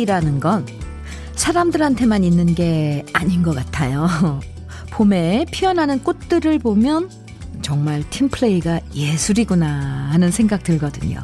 팀플레이라는 0.00 0.40
건 0.40 0.66
사람들한테만 1.34 2.24
있는 2.24 2.54
게 2.54 3.04
아닌 3.12 3.42
것 3.42 3.54
같아요. 3.54 4.08
봄에 4.90 5.46
피어나는 5.50 6.02
꽃들을 6.02 6.58
보면 6.58 7.10
정말 7.62 8.08
팀플레이가 8.08 8.80
예술이구나 8.94 10.10
하는 10.12 10.30
생각 10.30 10.62
들거든요. 10.62 11.20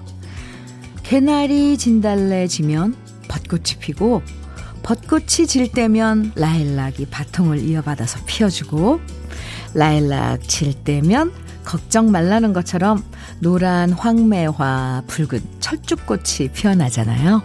개나리 1.03 1.77
진달래 1.79 2.47
지면 2.47 2.95
벚꽃이 3.29 3.79
피고 3.81 4.23
벚꽃이 4.83 5.47
질 5.47 5.71
때면 5.71 6.33
라일락이 6.35 7.07
바통을 7.07 7.59
이어받아서 7.61 8.21
피어주고 8.27 9.01
라일락 9.75 10.49
질 10.49 10.75
때면 10.75 11.33
걱정 11.65 12.11
말라는 12.11 12.53
것처럼 12.53 13.03
노란 13.41 13.93
황매화 13.93 15.03
붉은 15.07 15.41
철쭉꽃이 15.61 16.53
피어나잖아요. 16.55 17.43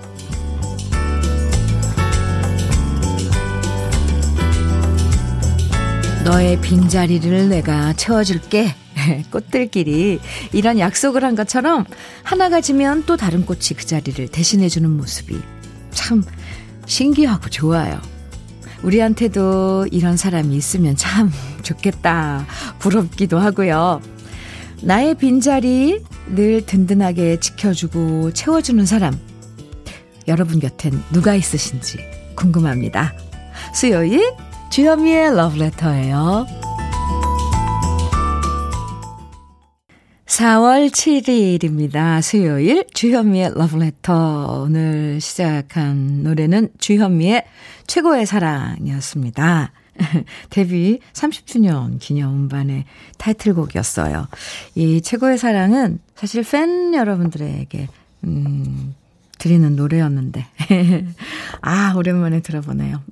너의 6.23 6.61
빈자리를 6.61 7.49
내가 7.49 7.93
채워줄게. 7.93 8.75
꽃들끼리 9.31 10.20
이런 10.53 10.77
약속을 10.77 11.23
한 11.23 11.35
것처럼 11.35 11.85
하나가 12.21 12.62
지면 12.62 13.03
또 13.05 13.17
다른 13.17 13.45
꽃이 13.45 13.70
그 13.76 13.85
자리를 13.85 14.27
대신해주는 14.27 14.87
모습이 14.90 15.40
참 15.90 16.23
신기하고 16.85 17.49
좋아요. 17.49 17.99
우리한테도 18.84 19.87
이런 19.91 20.18
사람이 20.18 20.55
있으면 20.55 20.95
참 20.95 21.32
좋겠다. 21.63 22.45
부럽기도 22.79 23.40
하고요. 23.40 24.01
나의 24.84 25.15
빈자리 25.15 26.04
늘 26.27 26.65
든든하게 26.65 27.40
지켜주고 27.40 28.34
채워주는 28.34 28.85
사람. 28.85 29.17
여러분 30.27 30.60
곁엔 30.60 31.01
누가 31.12 31.34
있으신지 31.34 31.98
궁금합니다. 32.35 33.13
수요일 33.73 34.35
주현미의 34.71 35.35
러브레터예요. 35.35 36.47
4월 40.25 40.89
7일입니다. 40.89 42.21
수요일 42.21 42.85
주현미의 42.93 43.51
러브레터 43.53 44.63
오늘 44.63 45.19
시작한 45.19 46.23
노래는 46.23 46.69
주현미의 46.79 47.43
최고의 47.85 48.25
사랑이었습니다. 48.25 49.73
데뷔 50.49 51.01
30주년 51.11 51.99
기념 51.99 52.43
음반의 52.43 52.85
타이틀곡이었어요. 53.17 54.29
이 54.75 55.01
최고의 55.01 55.37
사랑은 55.37 55.99
사실 56.15 56.45
팬 56.49 56.95
여러분들에게 56.95 57.89
음, 58.23 58.95
드리는 59.37 59.75
노래였는데 59.75 60.47
아 61.59 61.93
오랜만에 61.97 62.39
들어보네요. 62.39 63.01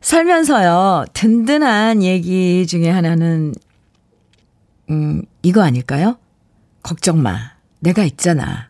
살면서요 0.00 1.04
든든한 1.12 2.02
얘기 2.02 2.66
중에 2.66 2.88
하나는 2.90 3.52
음, 4.90 5.22
이거 5.42 5.62
아닐까요? 5.62 6.18
걱정 6.82 7.22
마. 7.22 7.52
내가 7.78 8.02
있잖아. 8.04 8.68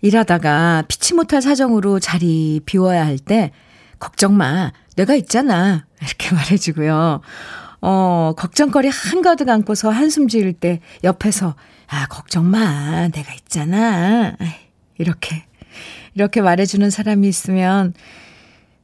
일하다가 0.00 0.84
피치 0.88 1.14
못할 1.14 1.42
사정으로 1.42 2.00
자리 2.00 2.60
비워야 2.64 3.04
할 3.04 3.18
때, 3.18 3.52
걱정 3.98 4.36
마. 4.36 4.72
내가 4.96 5.14
있잖아. 5.14 5.86
이렇게 6.00 6.32
말해주고요. 6.34 7.20
어, 7.82 8.32
걱정거리 8.36 8.88
한가득 8.88 9.48
안고서 9.48 9.90
한숨 9.90 10.28
지을 10.28 10.54
때 10.54 10.80
옆에서, 11.04 11.54
아, 11.88 12.06
걱정 12.06 12.50
마. 12.50 13.08
내가 13.08 13.34
있잖아. 13.34 14.34
이렇게, 14.96 15.44
이렇게 16.14 16.40
말해주는 16.40 16.88
사람이 16.88 17.28
있으면 17.28 17.92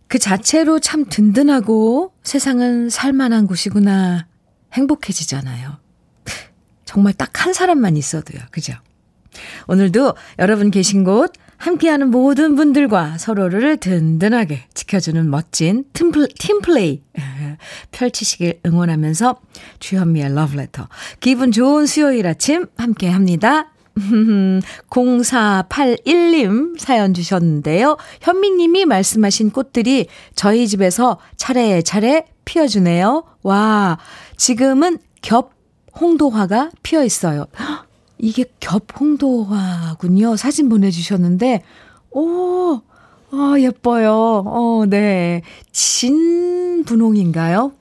그 0.09 0.19
자체로 0.19 0.79
참 0.81 1.05
든든하고 1.09 2.13
세상은 2.23 2.91
살만한 2.91 3.47
곳이구나 3.47 4.27
행복해지잖아요. 4.73 5.79
정말 6.85 7.13
딱 7.13 7.37
한 7.47 7.53
사람만 7.53 7.97
있어도요. 7.97 8.43
그죠? 8.51 8.75
오늘도 9.69 10.17
여러분 10.41 10.73
계신 10.73 11.05
곳 11.05 11.33
함께하는 11.59 12.11
모든 12.11 12.57
분들과 12.57 13.19
서로를 13.19 13.77
든든하게 13.77 14.65
지켜주는 14.75 15.31
멋진 15.31 15.85
팀플, 15.93 16.29
팀플레이 16.37 17.03
펼치시길 17.93 18.61
응원하면서 18.67 19.41
주현미의 19.79 20.35
러브레터 20.35 20.89
기분 21.21 21.53
좋은 21.53 21.87
수요일 21.87 22.27
아침 22.27 22.67
함께합니다. 22.77 23.71
0481님 24.91 26.79
사연 26.79 27.15
주셨는데요. 27.15 27.97
현미님이 28.21 28.85
말씀하신 28.85 29.51
꽃들이 29.51 30.07
저희 30.35 30.69
집에서 30.69 31.19
차례차례 31.37 32.27
피어주네요. 32.45 33.25
와, 33.43 33.99
지금은 34.37 34.99
겹 35.23 35.53
홍도화가 36.01 36.71
피어 36.83 37.03
있어요. 37.05 37.47
이게 38.19 38.45
겹 38.61 38.85
홍도화군요. 38.99 40.37
사진 40.37 40.69
보내주셨는데, 40.69 41.63
오, 42.11 42.81
아, 43.31 43.55
예뻐요. 43.59 44.45
어, 44.47 44.85
네. 44.89 45.43
진분홍인가요? 45.73 46.93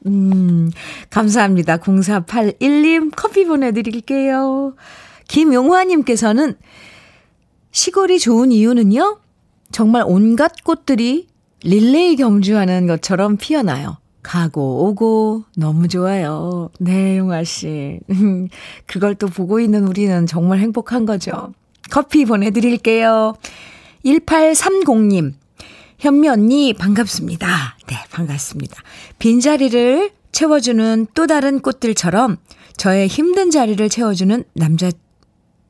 음, 0.07 0.71
감사합니다. 1.09 1.77
0481님 1.77 3.11
커피 3.15 3.45
보내드릴게요. 3.45 4.73
김용화님께서는 5.27 6.55
시골이 7.71 8.19
좋은 8.19 8.51
이유는요? 8.51 9.19
정말 9.71 10.03
온갖 10.05 10.63
꽃들이 10.63 11.27
릴레이 11.63 12.15
경주하는 12.15 12.87
것처럼 12.87 13.37
피어나요. 13.37 13.97
가고 14.23 14.87
오고 14.87 15.43
너무 15.55 15.87
좋아요. 15.87 16.69
네, 16.79 17.17
용아 17.17 17.43
씨. 17.43 17.99
그걸 18.87 19.15
또 19.15 19.27
보고 19.27 19.59
있는 19.59 19.87
우리는 19.87 20.25
정말 20.25 20.59
행복한 20.59 21.05
거죠. 21.05 21.53
커피 21.91 22.25
보내드릴게요. 22.25 23.35
1830님. 24.05 25.33
현미 25.99 26.27
언니 26.27 26.73
반갑습니다. 26.73 27.77
네, 27.87 27.95
반갑습니다. 28.11 28.81
빈자리를 29.19 30.11
채워주는 30.31 31.07
또 31.13 31.27
다른 31.27 31.59
꽃들처럼 31.61 32.37
저의 32.77 33.07
힘든 33.07 33.51
자리를 33.51 33.87
채워주는 33.87 34.43
남자, 34.53 34.91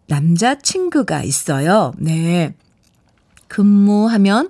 남자친구가 0.08 1.24
있어요. 1.24 1.94
네. 1.98 2.54
근무하면 3.48 4.50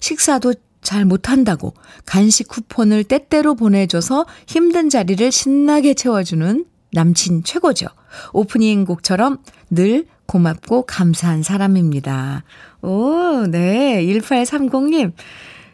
식사도 0.00 0.54
잘 0.82 1.04
못한다고 1.04 1.74
간식 2.04 2.46
쿠폰을 2.48 3.04
때때로 3.04 3.56
보내줘서 3.56 4.24
힘든 4.46 4.88
자리를 4.88 5.32
신나게 5.32 5.94
채워주는 5.94 6.64
남친 6.92 7.44
최고죠. 7.44 7.86
오프닝 8.32 8.84
곡처럼 8.84 9.38
늘 9.70 10.06
고맙고 10.26 10.82
감사한 10.82 11.42
사람입니다. 11.42 12.44
오, 12.82 13.46
네. 13.48 14.04
1830님. 14.04 15.12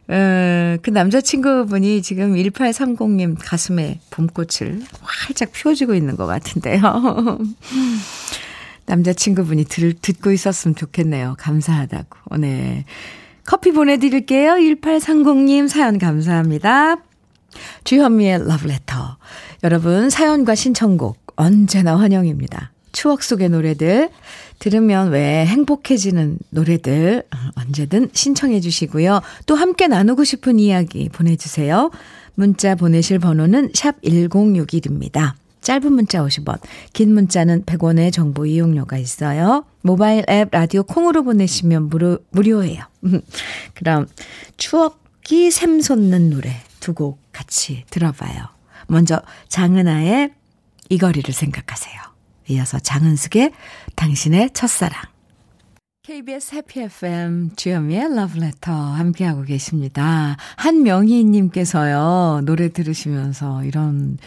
어, 0.08 0.76
그 0.82 0.90
남자친구분이 0.90 2.02
지금 2.02 2.34
1830님 2.34 3.36
가슴에 3.38 4.00
봄꽃을 4.10 4.82
활짝 5.00 5.52
피워주고 5.52 5.94
있는 5.94 6.16
것 6.16 6.26
같은데요. 6.26 6.80
남자친구분이 8.86 9.64
들, 9.64 9.94
듣고 9.94 10.32
있었으면 10.32 10.74
좋겠네요. 10.74 11.36
감사하다고. 11.38 12.36
네. 12.38 12.84
커피 13.44 13.72
보내드릴게요. 13.72 14.52
1830님 14.54 15.68
사연 15.68 15.98
감사합니다. 15.98 16.96
주현미의 17.84 18.46
러브레터. 18.46 19.16
여러분 19.64 20.10
사연과 20.10 20.54
신청곡 20.54 21.32
언제나 21.36 21.98
환영입니다. 21.98 22.72
추억 22.92 23.22
속의 23.22 23.48
노래들 23.48 24.10
들으면 24.58 25.10
왜 25.10 25.44
행복해지는 25.46 26.38
노래들 26.50 27.24
언제든 27.56 28.10
신청해 28.12 28.60
주시고요. 28.60 29.20
또 29.46 29.54
함께 29.54 29.88
나누고 29.88 30.24
싶은 30.24 30.58
이야기 30.58 31.08
보내주세요. 31.08 31.90
문자 32.34 32.74
보내실 32.74 33.18
번호는 33.18 33.70
샵 33.74 34.00
1061입니다. 34.02 35.34
짧은 35.62 35.92
문자 35.92 36.18
50원, 36.20 36.60
긴 36.92 37.14
문자는 37.14 37.64
100원의 37.64 38.12
정보 38.12 38.44
이용료가 38.46 38.98
있어요. 38.98 39.64
모바일 39.82 40.24
앱 40.28 40.48
라디오 40.50 40.82
콩으로 40.82 41.22
보내시면 41.22 41.88
무료, 41.88 42.18
무료예요. 42.30 42.82
그럼 43.74 44.06
추억이 44.56 45.50
샘솟는 45.50 46.30
노래 46.30 46.50
두 46.80 46.92
곡 46.94 47.20
같이 47.32 47.84
들어봐요. 47.90 48.44
먼저 48.88 49.22
장은아의 49.48 50.32
이 50.90 50.98
거리를 50.98 51.32
생각하세요. 51.32 51.94
이어서 52.48 52.78
장은숙의 52.80 53.52
당신의 53.94 54.50
첫사랑. 54.52 55.00
KBS 56.02 56.56
해피 56.56 56.80
FM 56.80 57.50
주현미의 57.54 58.16
러브레터 58.16 58.72
함께하고 58.72 59.42
계십니다. 59.44 60.36
한명희님께서요, 60.56 62.42
노래 62.44 62.70
들으시면서 62.72 63.64
이런 63.64 64.18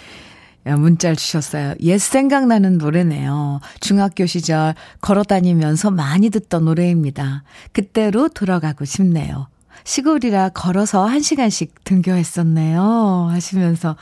문자를 0.65 1.15
주셨어요. 1.15 1.75
옛 1.81 1.99
생각나는 1.99 2.77
노래네요. 2.77 3.61
중학교 3.79 4.25
시절 4.25 4.73
걸어 4.99 5.23
다니면서 5.23 5.91
많이 5.91 6.29
듣던 6.29 6.65
노래입니다. 6.65 7.43
그때로 7.71 8.27
돌아가고 8.29 8.83
싶네요. 8.85 9.47
시골이라 9.83 10.49
걸어서 10.49 11.05
한 11.05 11.21
시간씩 11.21 11.83
등교했었네요. 11.83 13.27
하시면서, 13.29 13.95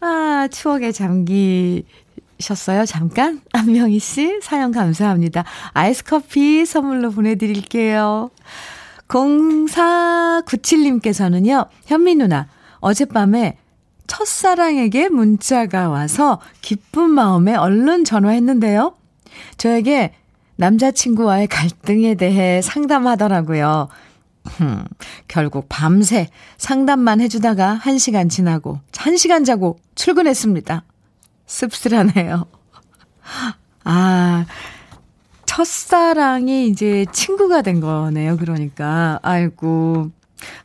아, 0.00 0.48
추억에 0.50 0.92
잠기셨어요? 0.92 2.86
잠깐? 2.86 3.42
안명희 3.52 3.98
씨, 3.98 4.38
사연 4.40 4.72
감사합니다. 4.72 5.44
아이스 5.74 6.04
커피 6.04 6.64
선물로 6.64 7.10
보내드릴게요. 7.10 8.30
0497님께서는요, 9.08 11.68
현미 11.84 12.14
누나, 12.14 12.46
어젯밤에 12.80 13.58
첫사랑에게 14.06 15.08
문자가 15.08 15.88
와서 15.88 16.40
기쁜 16.60 17.10
마음에 17.10 17.54
얼른 17.54 18.04
전화했는데요. 18.04 18.94
저에게 19.58 20.14
남자친구와의 20.56 21.48
갈등에 21.48 22.14
대해 22.14 22.62
상담하더라고요. 22.62 23.88
흠, 24.46 24.84
결국 25.28 25.66
밤새 25.68 26.28
상담만 26.56 27.20
해주다가 27.20 27.74
한 27.74 27.98
시간 27.98 28.28
지나고, 28.28 28.80
한 28.96 29.16
시간 29.16 29.44
자고 29.44 29.78
출근했습니다. 29.94 30.84
씁쓸하네요. 31.46 32.46
아, 33.84 34.46
첫사랑이 35.46 36.68
이제 36.68 37.06
친구가 37.12 37.62
된 37.62 37.80
거네요. 37.80 38.36
그러니까. 38.36 39.18
아이고, 39.22 40.10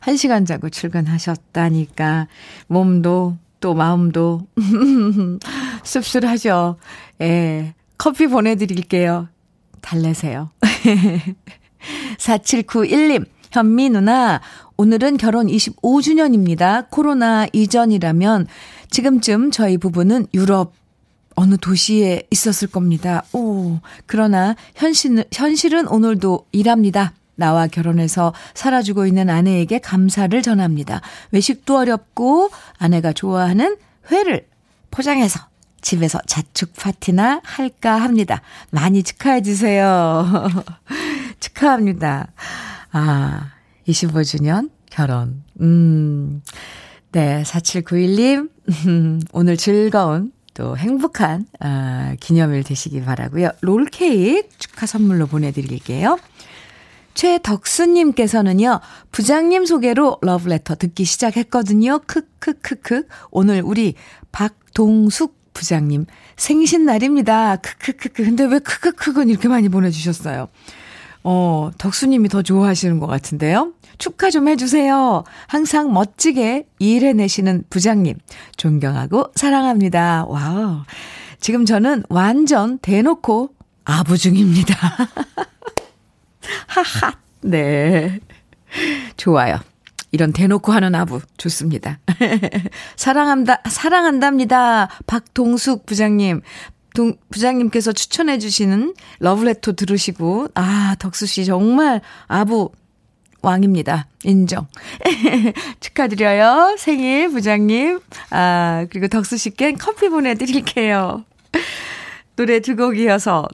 한 0.00 0.16
시간 0.16 0.44
자고 0.44 0.68
출근하셨다니까 0.70 2.28
몸도 2.66 3.36
또 3.60 3.74
마음도 3.74 4.46
씁쓸하죠. 5.84 6.76
예. 7.20 7.74
커피 7.96 8.26
보내드릴게요. 8.26 9.28
달래세요. 9.80 10.50
4791님, 12.18 13.26
현미 13.52 13.90
누나, 13.90 14.40
오늘은 14.76 15.16
결혼 15.16 15.46
25주년입니다. 15.46 16.88
코로나 16.90 17.46
이전이라면 17.52 18.46
지금쯤 18.90 19.50
저희 19.50 19.78
부부는 19.78 20.26
유럽 20.34 20.74
어느 21.34 21.56
도시에 21.56 22.22
있었을 22.30 22.68
겁니다. 22.68 23.24
오, 23.32 23.78
그러나 24.06 24.56
현실, 24.74 25.24
현실은 25.32 25.88
오늘도 25.88 26.46
일합니다. 26.52 27.12
나와 27.34 27.66
결혼해서 27.66 28.32
살아주고 28.54 29.06
있는 29.06 29.30
아내에게 29.30 29.78
감사를 29.78 30.40
전합니다. 30.42 31.00
외식도 31.30 31.78
어렵고 31.78 32.50
아내가 32.78 33.12
좋아하는 33.12 33.76
회를 34.10 34.46
포장해서 34.90 35.40
집에서 35.80 36.20
자축 36.26 36.74
파티나 36.74 37.40
할까 37.42 37.96
합니다. 37.96 38.40
많이 38.70 39.02
축하해 39.02 39.42
주세요. 39.42 40.24
축하합니다. 41.40 42.32
아, 42.92 43.52
25주년 43.88 44.70
결혼. 44.90 45.42
음. 45.60 46.42
네, 47.10 47.42
4791님. 47.42 48.50
오늘 49.32 49.56
즐거운 49.56 50.32
또 50.54 50.76
행복한 50.76 51.46
아, 51.60 52.14
기념일 52.20 52.62
되시기 52.62 53.02
바라고요. 53.02 53.50
롤케이크 53.60 54.48
축하 54.58 54.86
선물로 54.86 55.26
보내 55.26 55.50
드릴게요. 55.50 56.18
최덕수님께서는요, 57.14 58.80
부장님 59.10 59.66
소개로 59.66 60.18
러브레터 60.22 60.76
듣기 60.76 61.04
시작했거든요. 61.04 62.00
크크크크. 62.06 63.06
오늘 63.30 63.62
우리 63.64 63.94
박동숙 64.32 65.42
부장님 65.54 66.06
생신날입니다. 66.36 67.56
크크크크. 67.56 68.24
근데 68.24 68.44
왜 68.44 68.58
크크크는 68.58 69.28
이렇게 69.28 69.48
많이 69.48 69.68
보내주셨어요? 69.68 70.48
어, 71.24 71.70
덕수님이 71.78 72.28
더 72.28 72.42
좋아하시는 72.42 72.98
것 72.98 73.06
같은데요. 73.06 73.72
축하 73.98 74.30
좀 74.30 74.48
해주세요. 74.48 75.22
항상 75.46 75.92
멋지게 75.92 76.66
일해내시는 76.78 77.64
부장님. 77.70 78.16
존경하고 78.56 79.26
사랑합니다. 79.36 80.24
와우. 80.26 80.80
지금 81.38 81.64
저는 81.64 82.04
완전 82.08 82.78
대놓고 82.78 83.50
아부 83.84 84.16
중입니다. 84.16 84.74
하하. 86.66 87.14
네. 87.42 88.20
좋아요. 89.16 89.58
이런 90.10 90.32
대놓고 90.32 90.72
하는 90.72 90.94
아부 90.94 91.20
좋습니다. 91.38 91.98
사랑한다 92.96 93.62
사랑한답니다. 93.68 94.88
박동숙 95.06 95.86
부장님. 95.86 96.42
동, 96.94 97.16
부장님께서 97.30 97.92
추천해 97.92 98.38
주시는 98.38 98.94
러브레터 99.20 99.72
들으시고 99.72 100.48
아, 100.54 100.94
덕수 100.98 101.24
씨 101.26 101.46
정말 101.46 102.02
아부 102.28 102.70
왕입니다. 103.40 104.06
인정. 104.24 104.68
축하드려요. 105.80 106.76
생일 106.78 107.30
부장님. 107.30 108.00
아, 108.30 108.86
그리고 108.90 109.08
덕수 109.08 109.36
씨께 109.38 109.72
커피 109.72 110.10
보내 110.10 110.34
드릴게요. 110.34 111.24
노래 112.36 112.60
두 112.60 112.76
곡 112.76 112.98
이어서 112.98 113.46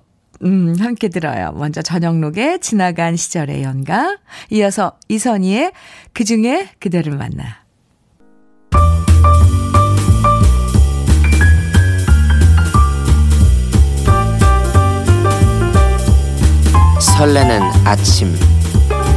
음, 0.45 0.77
함께 0.79 1.09
들어요. 1.09 1.53
먼저 1.53 1.83
저녁록의 1.83 2.61
지나간 2.61 3.17
시절의 3.17 3.63
연가, 3.63 4.19
이어서 4.51 4.93
이선희의 5.09 5.73
그 6.13 6.25
중에 6.25 6.69
그대를 6.79 7.17
만나. 7.17 7.67
설레는 17.01 17.61
아침 17.85 18.33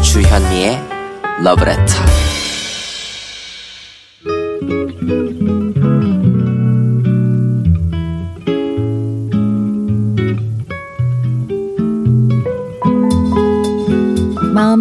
주현미의 0.01 0.81
러브레터 1.43 1.93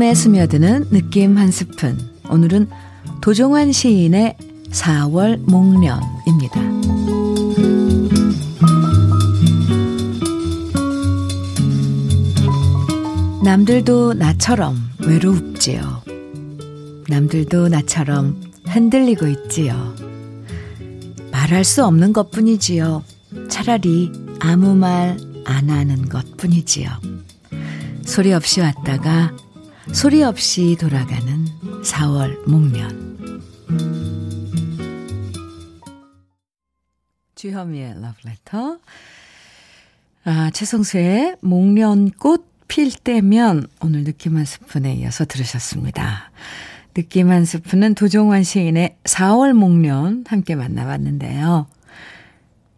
마음에 0.01 0.15
스며드는 0.15 0.89
느낌 0.89 1.37
한 1.37 1.51
스푼. 1.51 1.99
오늘은 2.31 2.69
도종환 3.21 3.71
시인의 3.71 4.35
4월 4.71 5.37
목련입니다. 5.41 6.59
남들도 13.45 14.15
나처럼 14.15 14.79
외롭지요. 15.05 16.03
남들도 17.11 17.69
나처럼 17.69 18.41
흔들리고 18.69 19.27
있지요. 19.27 19.95
말할 21.31 21.63
수 21.63 21.85
없는 21.85 22.15
것 22.15 22.31
뿐이지요. 22.31 23.05
차라리 23.51 24.11
아무 24.41 24.75
말 24.75 25.19
안 25.45 25.69
하는 25.69 26.09
것 26.09 26.39
뿐이지요. 26.39 26.89
소리 28.07 28.33
없이 28.33 28.61
왔다가 28.63 29.37
소리 29.93 30.23
없이 30.23 30.77
돌아가는 30.81 31.45
4월 31.83 32.49
목련. 32.49 33.11
주현미의 37.35 37.95
러브레터. 38.01 38.79
아, 40.25 40.51
최성수의 40.53 41.37
목련꽃 41.41 42.47
필 42.69 42.93
때면 42.93 43.67
오늘 43.83 44.05
느낌 44.05 44.37
한 44.37 44.45
스푼에 44.45 44.95
이어서 44.95 45.25
들으셨습니다. 45.25 46.31
느낌 46.95 47.31
한 47.31 47.45
스푼은 47.45 47.95
도종환 47.95 48.45
시인의 48.45 48.97
4월 49.05 49.53
목련 49.55 50.25
함께 50.29 50.55
만나봤는데요. 50.55 51.67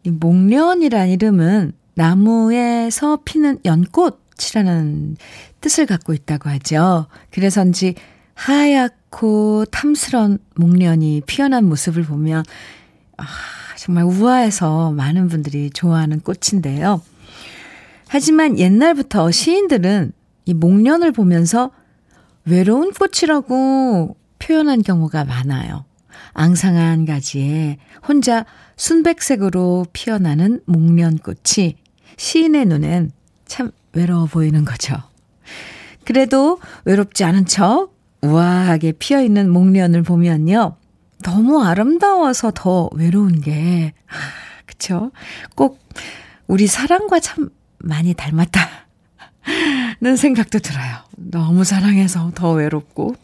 이 0.04 0.10
목련이란 0.10 1.08
이름은 1.10 1.72
나무에서 1.94 3.20
피는 3.24 3.58
연꽃 3.66 4.21
이라는 4.50 5.16
뜻을 5.60 5.86
갖고 5.86 6.12
있다고 6.12 6.48
하죠. 6.50 7.06
그래서인지 7.30 7.94
하얗고 8.34 9.66
탐스런 9.66 10.38
목련이 10.56 11.22
피어난 11.26 11.64
모습을 11.66 12.02
보면 12.04 12.44
아, 13.16 13.24
정말 13.76 14.04
우아해서 14.04 14.92
많은 14.92 15.28
분들이 15.28 15.70
좋아하는 15.70 16.20
꽃인데요. 16.20 17.02
하지만 18.08 18.58
옛날부터 18.58 19.30
시인들은 19.30 20.12
이 20.44 20.54
목련을 20.54 21.12
보면서 21.12 21.70
외로운 22.44 22.92
꽃이라고 22.92 24.16
표현한 24.38 24.82
경우가 24.82 25.24
많아요. 25.24 25.84
앙상한 26.34 27.04
가지에 27.04 27.78
혼자 28.06 28.44
순백색으로 28.76 29.86
피어나는 29.92 30.60
목련꽃이 30.66 31.76
시인의 32.16 32.66
눈엔 32.66 33.12
참 33.46 33.70
외로워 33.92 34.26
보이는 34.26 34.64
거죠. 34.64 34.96
그래도 36.04 36.60
외롭지 36.84 37.24
않은 37.24 37.46
척 37.46 37.92
우아하게 38.22 38.92
피어 38.92 39.22
있는 39.22 39.50
목련을 39.50 40.02
보면요. 40.02 40.76
너무 41.22 41.62
아름다워서 41.62 42.52
더 42.54 42.88
외로운 42.94 43.40
게, 43.40 43.92
아, 44.08 44.14
그쵸? 44.66 45.12
꼭 45.54 45.80
우리 46.46 46.66
사랑과 46.66 47.20
참 47.20 47.50
많이 47.78 48.14
닮았다. 48.14 48.60
는 50.00 50.16
생각도 50.16 50.58
들어요. 50.58 50.96
너무 51.16 51.64
사랑해서 51.64 52.32
더 52.34 52.52
외롭고, 52.52 53.14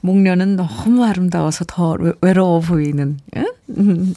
목련은 0.00 0.56
너무 0.56 1.04
아름다워서 1.04 1.64
더 1.66 1.96
외로워 2.20 2.60
보이는, 2.60 3.18
응? 3.36 3.44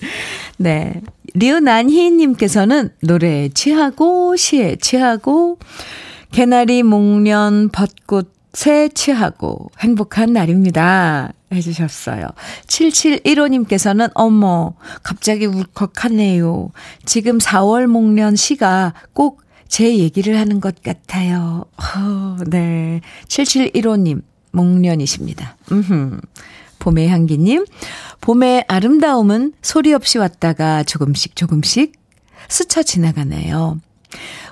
네. 0.57 1.01
리은안희님께서는 1.33 2.89
노래에 3.01 3.49
취하고, 3.49 4.35
시에 4.35 4.75
취하고, 4.77 5.57
개나리, 6.31 6.83
목련, 6.83 7.69
벚꽃에 7.69 8.89
취하고, 8.93 9.71
행복한 9.79 10.33
날입니다. 10.33 11.33
해주셨어요. 11.53 12.27
7715님께서는, 12.67 14.11
어머, 14.15 14.73
갑자기 15.03 15.45
울컥하네요. 15.45 16.71
지금 17.05 17.37
4월 17.37 17.87
목련 17.87 18.35
시가 18.35 18.93
꼭 19.13 19.43
제 19.73 19.97
얘기를 19.97 20.37
하는 20.37 20.61
것 20.61 20.83
같아요. 20.83 21.65
어, 21.77 22.37
네. 22.45 23.01
7715님, 23.27 24.21
목련이십니다. 24.53 25.57
음흠. 25.71 26.21
봄의 26.79 27.09
향기님, 27.09 27.65
봄의 28.21 28.65
아름다움은 28.67 29.53
소리 29.61 29.93
없이 29.93 30.17
왔다가 30.17 30.83
조금씩 30.83 31.35
조금씩 31.35 31.93
스쳐 32.49 32.83
지나가네요. 32.83 33.79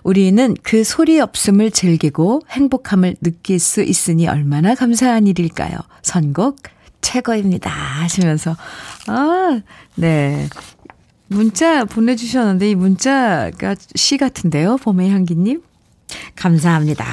우리는 0.03 0.55
그 0.63 0.83
소리 0.83 1.19
없음을 1.19 1.71
즐기고 1.71 2.41
행복함을 2.49 3.17
느낄 3.21 3.59
수 3.59 3.83
있으니 3.83 4.27
얼마나 4.27 4.75
감사한 4.75 5.27
일일까요? 5.27 5.77
선곡 6.01 6.57
최고입니다. 7.01 7.69
하시면서, 7.69 8.55
아, 9.07 9.61
네. 9.95 10.47
문자 11.27 11.85
보내주셨는데 11.85 12.71
이 12.71 12.75
문자가 12.75 13.75
시 13.95 14.17
같은데요. 14.17 14.77
봄의 14.77 15.09
향기님. 15.09 15.61
감사합니다. 16.35 17.05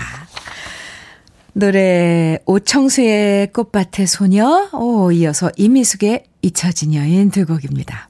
노래 1.54 2.38
오청수의 2.46 3.52
꽃밭의 3.52 4.06
소녀 4.06 4.68
오 4.72 5.10
이어서 5.12 5.50
이미숙의 5.56 6.24
잊혀진 6.42 6.94
여인 6.94 7.30
두 7.30 7.46
곡입니다. 7.46 8.08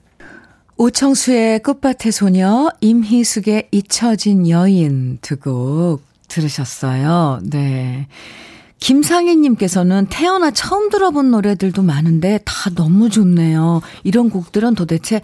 오청수의 0.76 1.60
꽃밭의 1.62 2.12
소녀 2.12 2.70
임희숙의 2.80 3.68
잊혀진 3.72 4.48
여인 4.48 5.18
두 5.22 5.36
곡 5.36 6.02
들으셨어요. 6.28 7.40
네. 7.42 8.06
김상희님께서는 8.80 10.06
태어나 10.10 10.50
처음 10.52 10.88
들어본 10.90 11.30
노래들도 11.30 11.82
많은데 11.82 12.38
다 12.44 12.70
너무 12.76 13.08
좋네요. 13.10 13.80
이런 14.04 14.30
곡들은 14.30 14.74
도대체 14.74 15.20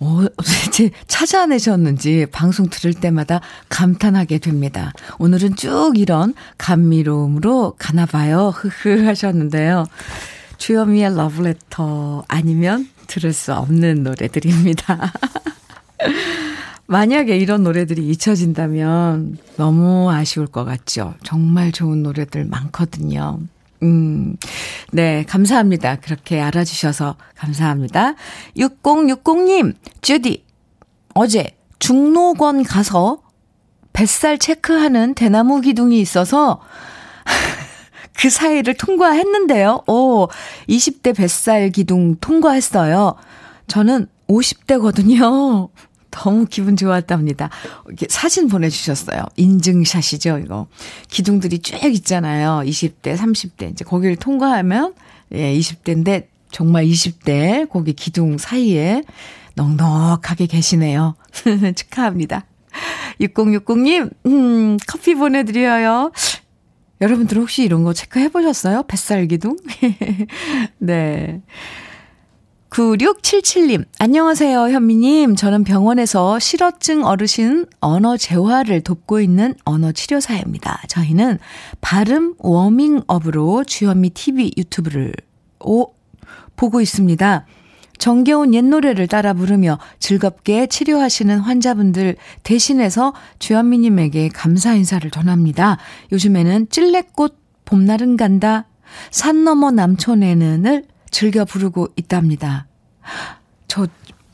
어, 0.00 0.24
도대체 0.36 0.90
찾아내셨는지 1.06 2.26
방송 2.32 2.68
들을 2.68 2.94
때마다 2.94 3.40
감탄하게 3.68 4.38
됩니다. 4.38 4.92
오늘은 5.18 5.56
쭉 5.56 5.92
이런 5.96 6.34
감미로움으로 6.58 7.74
가나봐요. 7.78 8.48
흐흐 8.56 9.06
하셨는데요. 9.06 9.86
주현미의 10.56 11.16
러브레터 11.16 12.24
아니면 12.28 12.88
들을 13.06 13.32
수 13.32 13.54
없는 13.54 14.02
노래들입니다. 14.02 15.12
만약에 16.86 17.36
이런 17.36 17.62
노래들이 17.62 18.08
잊혀진다면 18.08 19.38
너무 19.56 20.10
아쉬울 20.10 20.46
것 20.46 20.64
같죠. 20.64 21.14
정말 21.22 21.72
좋은 21.72 22.02
노래들 22.02 22.46
많거든요. 22.46 23.38
음, 23.82 24.36
네, 24.92 25.24
감사합니다. 25.24 25.96
그렇게 25.96 26.40
알아주셔서 26.40 27.16
감사합니다. 27.36 28.14
6060님, 28.56 29.74
주디, 30.02 30.44
어제 31.14 31.56
중로권 31.78 32.62
가서 32.64 33.22
뱃살 33.92 34.38
체크하는 34.38 35.14
대나무 35.14 35.60
기둥이 35.60 36.00
있어서 36.00 36.60
그 38.16 38.28
사이를 38.28 38.74
통과했는데요. 38.74 39.84
오, 39.86 40.28
20대 40.68 41.16
뱃살 41.16 41.70
기둥 41.70 42.16
통과했어요. 42.20 43.14
저는 43.66 44.06
50대거든요. 44.28 45.70
너무 46.10 46.46
기분 46.46 46.76
좋았답니다. 46.76 47.50
이렇게 47.86 48.06
사진 48.08 48.48
보내주셨어요. 48.48 49.24
인증샷이죠, 49.36 50.38
이거. 50.38 50.66
기둥들이 51.08 51.60
쭉 51.60 51.82
있잖아요. 51.84 52.62
20대, 52.64 53.16
30대. 53.16 53.70
이제 53.72 53.84
거기를 53.84 54.16
통과하면, 54.16 54.94
예, 55.32 55.54
20대인데, 55.54 56.26
정말 56.50 56.84
20대, 56.84 57.68
거기 57.70 57.92
기둥 57.92 58.38
사이에 58.38 59.02
넉넉하게 59.54 60.46
계시네요. 60.46 61.14
축하합니다. 61.76 62.46
6060님, 63.20 64.10
음, 64.26 64.76
커피 64.86 65.14
보내드려요. 65.14 66.12
여러분들 67.00 67.38
혹시 67.38 67.64
이런 67.64 67.82
거 67.82 67.92
체크해 67.92 68.28
보셨어요? 68.28 68.82
뱃살 68.84 69.26
기둥? 69.26 69.56
네. 70.78 71.40
9677님, 72.70 73.84
안녕하세요, 73.98 74.68
현미님. 74.68 75.34
저는 75.34 75.64
병원에서 75.64 76.38
실어증 76.38 77.04
어르신 77.04 77.66
언어 77.80 78.16
재활을 78.16 78.80
돕고 78.80 79.20
있는 79.20 79.54
언어 79.64 79.90
치료사입니다. 79.90 80.82
저희는 80.88 81.40
발음 81.80 82.34
워밍업으로 82.38 83.64
주현미 83.64 84.10
TV 84.10 84.52
유튜브를 84.56 85.12
오, 85.58 85.88
보고 86.54 86.80
있습니다. 86.80 87.44
정겨운 87.98 88.54
옛 88.54 88.62
노래를 88.64 89.08
따라 89.08 89.34
부르며 89.34 89.80
즐겁게 89.98 90.68
치료하시는 90.68 91.40
환자분들 91.40 92.14
대신해서 92.44 93.12
주현미님에게 93.40 94.28
감사 94.28 94.74
인사를 94.74 95.10
전합니다. 95.10 95.78
요즘에는 96.12 96.68
찔레꽃 96.70 97.36
봄날은 97.64 98.16
간다, 98.16 98.66
산 99.10 99.42
너머 99.42 99.72
남촌에는을 99.72 100.84
즐겨 101.10 101.44
부르고 101.44 101.88
있답니다. 101.96 102.66
저 103.68 103.86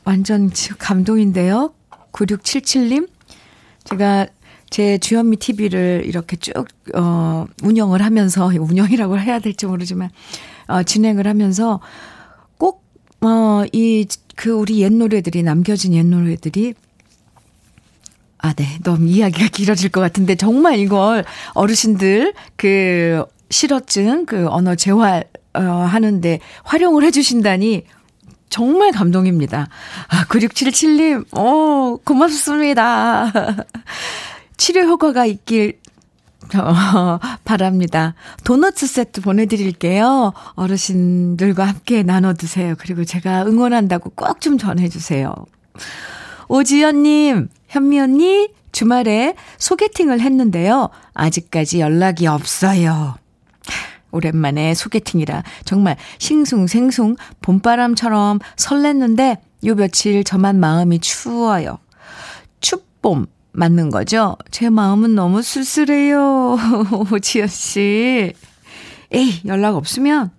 완전 0.03 0.51
지금 0.51 0.77
감동인데요. 0.79 1.73
9677님. 2.11 3.09
제가 3.83 4.27
제 4.69 4.97
주현미 4.97 5.37
TV를 5.37 6.03
이렇게 6.05 6.35
쭉, 6.37 6.53
어, 6.95 7.45
운영을 7.63 8.01
하면서, 8.01 8.47
운영이라고 8.59 9.19
해야 9.19 9.39
될지 9.39 9.65
모르지만, 9.65 10.09
어, 10.67 10.83
진행을 10.83 11.27
하면서 11.27 11.79
꼭, 12.57 12.83
어, 13.21 13.63
이, 13.71 14.05
그 14.35 14.51
우리 14.51 14.81
옛 14.81 14.91
노래들이, 14.91 15.43
남겨진 15.43 15.93
옛 15.93 16.05
노래들이 16.05 16.73
아, 18.39 18.53
네. 18.53 18.77
너무 18.83 19.07
이야기가 19.07 19.47
길어질 19.51 19.89
것 19.89 20.01
같은데, 20.01 20.35
정말 20.35 20.79
이걸 20.79 21.25
어르신들 21.53 22.33
그 22.55 23.25
실어증, 23.49 24.25
그 24.25 24.47
언어 24.49 24.75
재활 24.75 25.25
어, 25.57 25.85
하는데 25.85 26.39
활용을 26.63 27.03
해주신다니 27.03 27.83
정말 28.49 28.91
감동입니다. 28.91 29.67
아, 30.07 30.25
9677님, 30.25 31.37
오, 31.37 31.97
고맙습니다. 32.03 33.31
치료 34.57 34.83
효과가 34.83 35.25
있길 35.25 35.79
어, 36.55 37.19
바랍니다. 37.43 38.15
도너츠 38.45 38.87
세트 38.87 39.21
보내드릴게요. 39.21 40.31
어르신들과 40.55 41.65
함께 41.65 42.03
나눠 42.03 42.33
드세요. 42.33 42.75
그리고 42.79 43.03
제가 43.03 43.45
응원한다고 43.45 44.11
꼭 44.11 44.39
좀 44.39 44.57
전해주세요. 44.57 45.33
오지연님, 46.47 47.49
현미 47.67 47.99
언니, 47.99 48.49
주말에 48.71 49.35
소개팅을 49.57 50.21
했는데요. 50.21 50.89
아직까지 51.13 51.81
연락이 51.81 52.27
없어요. 52.27 53.15
오랜만에 54.11 54.73
소개팅이라 54.73 55.43
정말 55.65 55.97
싱숭생숭 56.19 57.15
봄바람처럼 57.41 58.39
설렜는데 58.55 59.37
요 59.65 59.75
며칠 59.75 60.23
저만 60.23 60.59
마음이 60.59 60.99
추워요. 60.99 61.79
춥봄 62.61 63.25
맞는 63.51 63.89
거죠? 63.89 64.37
제 64.51 64.69
마음은 64.69 65.15
너무 65.15 65.41
쓸쓸해요. 65.41 66.57
지연 67.21 67.47
씨. 67.47 68.33
에이, 69.11 69.41
연락 69.45 69.75
없으면 69.75 70.31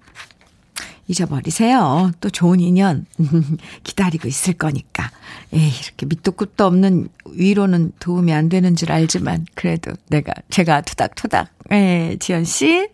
잊어버리세요. 1.09 2.13
또 2.21 2.31
좋은 2.31 2.61
인연 2.61 3.07
기다리고 3.83 4.29
있을 4.29 4.55
거니까. 4.55 5.11
에이, 5.53 5.73
이렇게 5.83 6.07
밑도 6.07 6.33
끝도 6.33 6.67
없는 6.67 7.09
위로는 7.33 7.93
도움이 7.99 8.33
안 8.33 8.49
되는 8.49 8.77
줄 8.77 8.93
알지만, 8.93 9.47
그래도 9.55 9.93
내가, 10.09 10.33
제가 10.51 10.83
투닥투닥. 10.83 11.49
예, 11.73 12.17
지연 12.21 12.45
씨, 12.45 12.89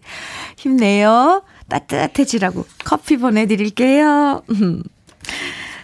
힘내요. 0.57 1.43
따뜻해지라고 1.69 2.65
커피 2.85 3.17
보내드릴게요. 3.17 4.43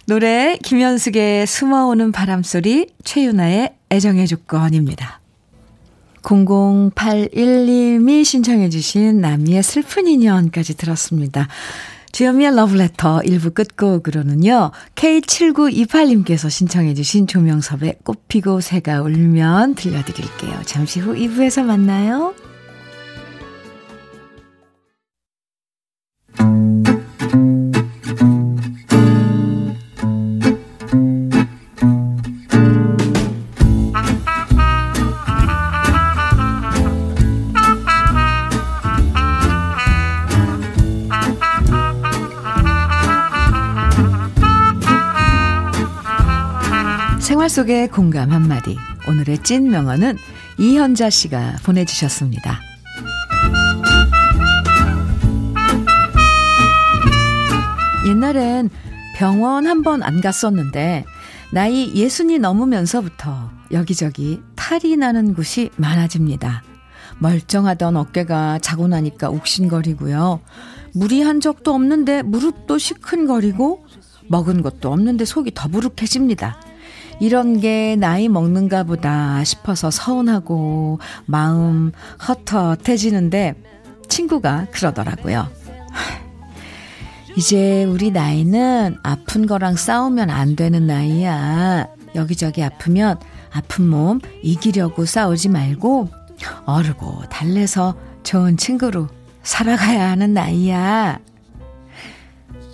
노래, 0.06 0.56
김현숙의 0.62 1.46
숨어오는 1.46 2.12
바람소리, 2.12 2.88
최윤아의 3.04 3.74
애정의 3.90 4.26
조건입니다. 4.26 5.20
0081님이 6.22 8.24
신청해 8.24 8.68
주신 8.68 9.20
남이의 9.20 9.62
슬픈 9.62 10.06
인연까지 10.06 10.76
들었습니다. 10.76 11.48
주현미의 12.12 12.54
러브레터 12.56 13.20
1부 13.20 13.54
끝곡으로는요. 13.54 14.72
K7928님께서 14.94 16.50
신청해 16.50 16.94
주신 16.94 17.26
조명섭의 17.26 17.96
꽃피고 18.04 18.60
새가 18.60 19.02
울면 19.02 19.74
들려드릴게요. 19.74 20.62
잠시 20.64 21.00
후 21.00 21.14
2부에서 21.14 21.62
만나요. 21.64 22.34
속의 47.60 47.88
공감 47.88 48.30
한마디. 48.30 48.78
오늘의 49.06 49.42
찐 49.42 49.68
명언은 49.68 50.16
이현자 50.58 51.10
씨가 51.10 51.56
보내주셨습니다. 51.62 52.58
옛날엔 58.06 58.70
병원 59.14 59.66
한 59.66 59.82
번 59.82 60.02
안 60.02 60.22
갔었는데, 60.22 61.04
나이 61.52 61.92
예순이 61.94 62.38
넘으면서부터 62.38 63.50
여기저기 63.72 64.40
탈이 64.56 64.96
나는 64.96 65.34
곳이 65.34 65.68
많아집니다. 65.76 66.62
멀쩡하던 67.18 67.98
어깨가 67.98 68.60
자고 68.60 68.88
나니까 68.88 69.28
욱신거리고요. 69.28 70.40
무리한 70.94 71.40
적도 71.40 71.74
없는데 71.74 72.22
무릎도 72.22 72.78
시큰거리고, 72.78 73.84
먹은 74.28 74.62
것도 74.62 74.90
없는데 74.90 75.26
속이 75.26 75.52
더부룩해집니다. 75.54 76.58
이런 77.20 77.60
게 77.60 77.96
나이 77.96 78.28
먹는가 78.28 78.84
보다 78.84 79.44
싶어서 79.44 79.90
서운하고 79.90 80.98
마음 81.26 81.92
헛헛해지는데 82.26 83.54
친구가 84.08 84.66
그러더라고요. 84.72 85.48
이제 87.36 87.84
우리 87.84 88.10
나이는 88.10 88.96
아픈 89.02 89.46
거랑 89.46 89.76
싸우면 89.76 90.30
안 90.30 90.56
되는 90.56 90.86
나이야. 90.86 91.86
여기저기 92.14 92.62
아프면 92.64 93.18
아픈 93.52 93.88
몸 93.88 94.20
이기려고 94.42 95.04
싸우지 95.04 95.48
말고 95.50 96.08
어르고 96.64 97.22
달래서 97.30 97.94
좋은 98.22 98.56
친구로 98.56 99.08
살아가야 99.42 100.10
하는 100.10 100.34
나이야. 100.34 101.18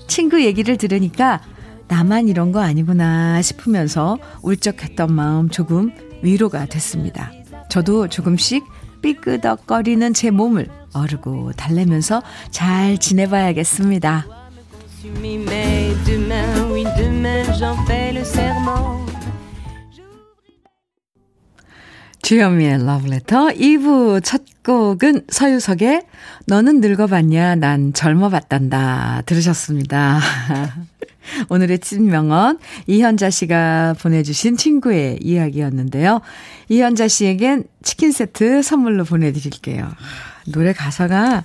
친구 0.07 0.43
얘기를 0.43 0.77
들으니까 0.77 1.41
나만 1.89 2.29
이런 2.29 2.53
거 2.53 2.61
아니구나 2.61 3.41
싶으면서 3.43 4.19
울적했던 4.43 5.13
마음 5.13 5.49
조금 5.49 5.93
위로가 6.23 6.67
됐습니다. 6.67 7.31
저도 7.69 8.09
조금씩 8.09 8.65
삐끄덕거리는 9.03 10.15
제 10.15 10.31
몸을 10.31 10.69
어르고 10.93 11.53
달래면서 11.53 12.23
잘 12.51 12.99
지내봐야겠습니다. 12.99 14.27
주현미의 22.23 22.85
러브레터 22.85 23.49
2부 23.51 24.21
첫 24.25 24.43
곡은 24.65 25.27
서유석의 25.29 26.03
너는 26.47 26.81
늙어봤냐 26.81 27.55
난 27.55 27.93
젊어봤단다 27.93 29.23
들으셨습니다. 29.27 30.19
오늘의 31.49 31.79
찐명언 31.81 32.59
이현자 32.87 33.31
씨가 33.31 33.97
보내주신 34.01 34.57
친구의 34.57 35.19
이야기였는데요. 35.23 36.21
이현자 36.69 37.09
씨에겐 37.09 37.65
치킨 37.83 38.13
세트 38.13 38.63
선물로 38.63 39.05
보내드릴게요. 39.05 39.91
노래 40.53 40.73
가사가 40.73 41.45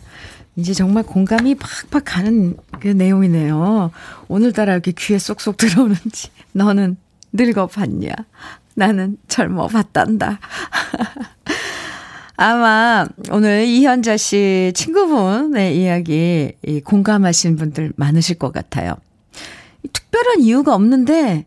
이제 0.56 0.74
정말 0.74 1.04
공감이 1.04 1.56
팍팍 1.56 2.04
가는 2.06 2.56
그 2.80 2.88
내용이네요. 2.88 3.92
오늘따라 4.28 4.74
이렇게 4.74 4.92
귀에 4.92 5.18
쏙쏙 5.18 5.58
들어오는지 5.58 6.30
너는 6.52 6.98
늙어봤냐 7.34 8.12
나는 8.76 9.18
젊어봤단다. 9.28 10.40
아마 12.36 13.06
오늘 13.30 13.66
이현자 13.66 14.18
씨 14.18 14.72
친구분의 14.74 15.80
이야기 15.80 16.54
공감하신 16.86 17.56
분들 17.56 17.94
많으실 17.96 18.40
것 18.40 18.52
같아요. 18.52 18.96
특별한 19.94 20.42
이유가 20.42 20.76
없는데 20.76 21.46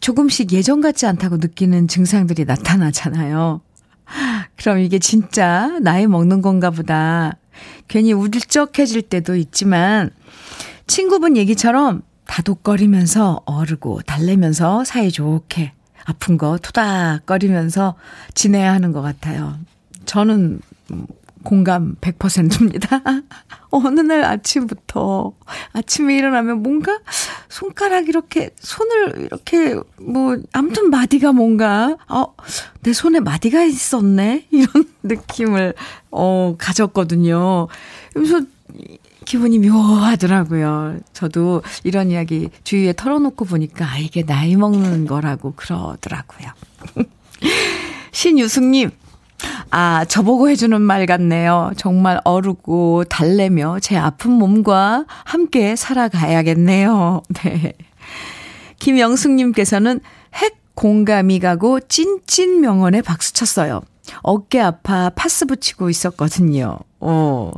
조금씩 0.00 0.52
예전 0.52 0.80
같지 0.80 1.06
않다고 1.06 1.36
느끼는 1.36 1.88
증상들이 1.88 2.44
나타나잖아요. 2.44 3.60
그럼 4.56 4.78
이게 4.78 4.98
진짜 4.98 5.78
나이 5.80 6.06
먹는 6.06 6.42
건가 6.42 6.70
보다. 6.70 7.36
괜히 7.88 8.12
울적해질 8.12 9.02
때도 9.02 9.36
있지만 9.36 10.10
친구분 10.86 11.36
얘기처럼 11.36 12.02
다독거리면서 12.26 13.42
어르고 13.44 14.00
달래면서 14.02 14.84
사이좋게 14.84 15.72
아픈 16.04 16.38
거 16.38 16.58
토닥거리면서 16.58 17.94
지내야 18.34 18.72
하는 18.72 18.92
것 18.92 19.02
같아요. 19.02 19.58
저는 20.06 20.60
공감 21.42 21.96
100%입니다. 22.00 23.02
어느 23.70 24.00
날 24.00 24.24
아침부터, 24.24 25.32
아침에 25.72 26.16
일어나면 26.16 26.62
뭔가 26.62 26.98
손가락 27.48 28.08
이렇게, 28.08 28.50
손을 28.58 29.20
이렇게, 29.20 29.76
뭐, 30.00 30.36
아무튼 30.52 30.90
마디가 30.90 31.32
뭔가, 31.32 31.96
어, 32.08 32.34
내 32.82 32.92
손에 32.92 33.20
마디가 33.20 33.62
있었네? 33.62 34.46
이런 34.50 34.68
느낌을, 35.02 35.74
어, 36.10 36.56
가졌거든요. 36.58 37.68
그래서 38.12 38.40
기분이 39.24 39.58
묘하더라고요. 39.60 40.98
저도 41.12 41.62
이런 41.84 42.10
이야기 42.10 42.50
주위에 42.64 42.92
털어놓고 42.92 43.44
보니까, 43.44 43.84
아, 43.84 43.98
이게 43.98 44.24
나이 44.24 44.56
먹는 44.56 45.06
거라고 45.06 45.52
그러더라고요. 45.54 46.48
신유숙님, 48.12 48.90
아, 49.70 50.04
저보고 50.06 50.48
해주는 50.48 50.80
말 50.80 51.06
같네요. 51.06 51.72
정말 51.76 52.20
어르고 52.24 53.04
달래며 53.04 53.78
제 53.80 53.96
아픈 53.96 54.32
몸과 54.32 55.06
함께 55.24 55.76
살아가야겠네요. 55.76 57.22
네. 57.42 57.72
김영숙님께서는 58.78 60.00
핵 60.34 60.60
공감이 60.74 61.38
가고 61.40 61.80
찐찐 61.80 62.60
명언에 62.60 63.02
박수 63.02 63.32
쳤어요. 63.34 63.82
어깨 64.22 64.60
아파 64.60 65.10
파스 65.10 65.46
붙이고 65.46 65.90
있었거든요. 65.90 66.78
어. 67.00 67.52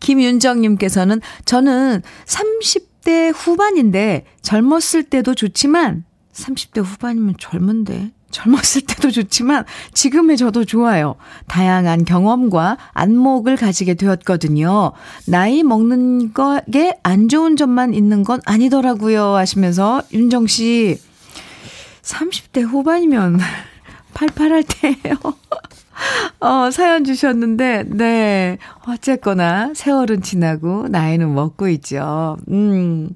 김윤정님께서는 0.00 1.20
저는 1.44 2.02
30대 2.26 3.32
후반인데 3.34 4.24
젊었을 4.42 5.04
때도 5.04 5.34
좋지만 5.34 6.04
30대 6.32 6.82
후반이면 6.84 7.34
젊은데 7.38 8.12
젊었을 8.30 8.82
때도 8.86 9.10
좋지만 9.10 9.64
지금의 9.94 10.36
저도 10.36 10.64
좋아요. 10.64 11.16
다양한 11.46 12.04
경험과 12.04 12.76
안목을 12.92 13.56
가지게 13.56 13.94
되었거든요. 13.94 14.92
나이 15.26 15.62
먹는 15.62 16.34
거에 16.34 16.92
안 17.02 17.28
좋은 17.28 17.56
점만 17.56 17.94
있는 17.94 18.24
건 18.24 18.40
아니더라고요. 18.44 19.34
하시면서 19.34 20.02
윤정 20.12 20.46
씨 20.46 20.98
30대 22.02 22.62
후반이면 22.62 23.38
팔팔할 24.14 24.64
때예요. 24.64 25.16
어, 26.40 26.70
사연 26.70 27.04
주셨는데, 27.04 27.84
네. 27.88 28.58
어쨌거나, 28.86 29.72
세월은 29.74 30.22
지나고, 30.22 30.88
나이는 30.88 31.34
먹고 31.34 31.68
있죠. 31.68 32.36
음. 32.48 33.10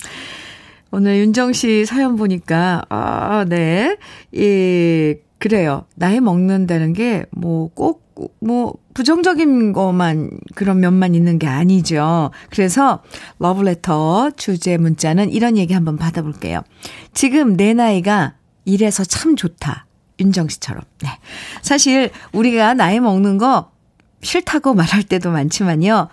오늘 0.95 1.17
윤정 1.21 1.55
씨 1.55 1.87
사연 1.87 2.17
보니까, 2.17 2.83
아, 2.91 3.47
네. 3.49 3.97
예, 4.37 5.19
그래요. 5.39 5.87
나이 5.95 6.21
먹는다는 6.21 6.93
게, 6.93 7.25
뭐, 7.31 7.71
꼭, 7.73 8.15
뭐, 8.41 8.75
부정적인 8.93 9.73
것만, 9.73 10.39
그런 10.55 10.81
면만 10.81 11.15
있는 11.15 11.39
게 11.39 11.47
아니죠. 11.47 12.31
그래서, 12.51 13.03
러브레터 13.39 14.33
주제 14.37 14.77
문자는 14.77 15.33
이런 15.33 15.57
얘기 15.57 15.73
한번 15.73 15.97
받아볼게요. 15.97 16.61
지금 17.15 17.57
내 17.57 17.73
나이가 17.73 18.35
이래서 18.67 19.03
참 19.03 19.35
좋다. 19.35 19.87
윤정 20.21 20.49
씨처럼. 20.49 20.83
네. 21.03 21.09
사실, 21.63 22.11
우리가 22.35 22.75
나이 22.75 23.01
먹는 23.01 23.39
거 23.39 23.71
싫다고 24.21 24.75
말할 24.75 25.05
때도 25.05 25.31
많지만요. 25.31 26.09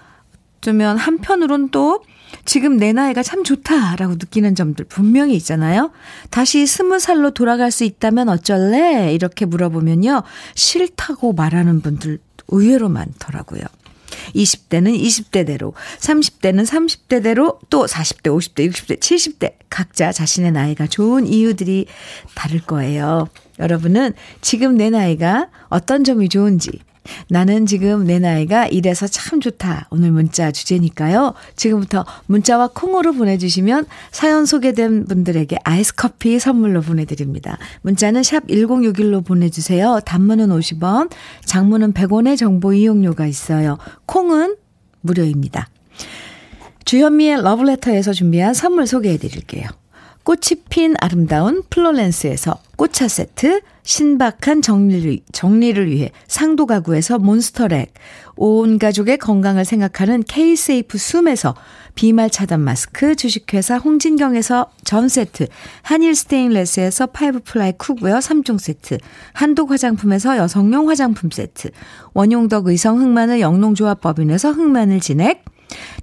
어쩌면 0.59 0.97
한편으론 0.97 1.69
또 1.69 2.01
지금 2.45 2.77
내 2.77 2.93
나이가 2.93 3.23
참 3.23 3.43
좋다라고 3.43 4.13
느끼는 4.13 4.55
점들 4.55 4.85
분명히 4.85 5.35
있잖아요. 5.35 5.91
다시 6.29 6.65
스무 6.65 6.99
살로 6.99 7.31
돌아갈 7.31 7.71
수 7.71 7.83
있다면 7.83 8.29
어쩔래? 8.29 9.13
이렇게 9.13 9.45
물어보면요. 9.45 10.23
싫다고 10.55 11.33
말하는 11.33 11.81
분들 11.81 12.19
의외로 12.49 12.89
많더라고요. 12.89 13.61
20대는 14.35 14.99
20대대로, 14.99 15.73
30대는 15.99 16.65
30대대로, 16.65 17.59
또 17.69 17.85
40대, 17.85 18.23
50대, 18.23 18.69
60대, 18.69 18.99
70대 18.99 19.53
각자 19.69 20.11
자신의 20.11 20.51
나이가 20.51 20.87
좋은 20.87 21.27
이유들이 21.27 21.85
다를 22.35 22.59
거예요. 22.59 23.27
여러분은 23.59 24.13
지금 24.41 24.77
내 24.77 24.89
나이가 24.89 25.49
어떤 25.67 26.03
점이 26.03 26.29
좋은지 26.29 26.71
나는 27.29 27.65
지금 27.65 28.05
내 28.05 28.19
나이가 28.19 28.67
이래서 28.67 29.07
참 29.07 29.39
좋다. 29.41 29.87
오늘 29.91 30.11
문자 30.11 30.51
주제니까요. 30.51 31.33
지금부터 31.55 32.05
문자와 32.27 32.69
콩으로 32.73 33.13
보내주시면 33.13 33.85
사연 34.11 34.45
소개된 34.45 35.05
분들에게 35.05 35.57
아이스 35.63 35.95
커피 35.95 36.39
선물로 36.39 36.81
보내드립니다. 36.81 37.57
문자는 37.81 38.23
샵 38.23 38.47
1061로 38.47 39.25
보내주세요. 39.25 39.99
단문은 40.05 40.49
50원, 40.49 41.09
장문은 41.45 41.93
100원의 41.93 42.37
정보 42.37 42.73
이용료가 42.73 43.25
있어요. 43.27 43.77
콩은 44.05 44.55
무료입니다. 45.01 45.67
주현미의 46.85 47.43
러브레터에서 47.43 48.13
준비한 48.13 48.53
선물 48.53 48.87
소개해 48.87 49.17
드릴게요. 49.17 49.67
꽃이 50.23 50.61
핀 50.69 50.95
아름다운 50.99 51.63
플로렌스에서 51.69 52.57
꽃차 52.75 53.07
세트, 53.07 53.61
신박한 53.89 54.61
정리를, 54.61 55.17
정리를 55.31 55.89
위해 55.89 56.11
상도 56.27 56.67
가구에서 56.67 57.17
몬스터렉, 57.17 57.91
온 58.35 58.77
가족의 58.77 59.17
건강을 59.17 59.65
생각하는 59.65 60.21
K-세이프 60.21 60.99
숨에서 60.99 61.55
비말 61.95 62.29
차단 62.29 62.59
마스크, 62.59 63.15
주식회사 63.15 63.77
홍진경에서 63.77 64.69
전 64.83 65.09
세트, 65.09 65.47
한일 65.81 66.13
스테인레스에서 66.13 67.07
five 67.07 67.39
ply 67.43 67.71
cookware 67.79 68.19
3종 68.19 68.59
세트, 68.59 68.99
한독 69.33 69.71
화장품에서 69.71 70.37
여성용 70.37 70.87
화장품 70.87 71.31
세트, 71.31 71.71
원용덕 72.13 72.67
의성 72.67 73.01
흑마늘 73.01 73.39
영농조합법인에서 73.39 74.51
흑마늘 74.51 74.99
진액, 74.99 75.43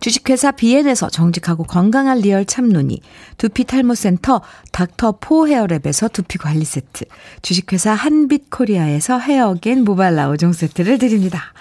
주식회사 0.01 0.53
비엔에서 0.53 1.09
정직하고 1.09 1.65
건강한 1.65 2.19
리얼 2.21 2.45
참눈이, 2.45 3.01
두피 3.39 3.65
탈모센터 3.65 4.43
닥터 4.73 5.19
포 5.21 5.47
헤어랩에서 5.47 6.13
두피 6.13 6.39
관리 6.39 6.65
세트, 6.65 7.05
주식회사 7.43 7.93
한빛 7.93 8.51
코리아에서 8.51 9.19
헤어겐 9.19 9.85
모발라 9.85 10.29
5종 10.29 10.53
세트를 10.53 10.99
드립니다. 10.99 11.53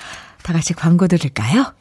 다 0.44 0.54
같이 0.54 0.74
광고 0.74 1.08
들을까요? 1.08 1.74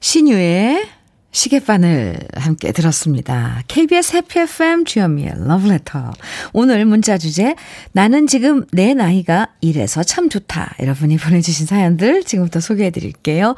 신유의 0.00 0.96
시계바늘 1.36 2.18
함께 2.34 2.72
들었습니다. 2.72 3.62
KBS 3.68 4.16
Happy 4.16 4.38
FM 4.38 4.86
주현미의 4.86 5.34
러브레터. 5.46 6.12
오늘 6.54 6.86
문자 6.86 7.18
주제 7.18 7.54
나는 7.92 8.26
지금 8.26 8.64
내 8.72 8.94
나이가 8.94 9.48
이래서 9.60 10.02
참 10.02 10.30
좋다. 10.30 10.76
여러분이 10.80 11.18
보내주신 11.18 11.66
사연들 11.66 12.24
지금부터 12.24 12.60
소개해 12.60 12.88
드릴게요. 12.88 13.54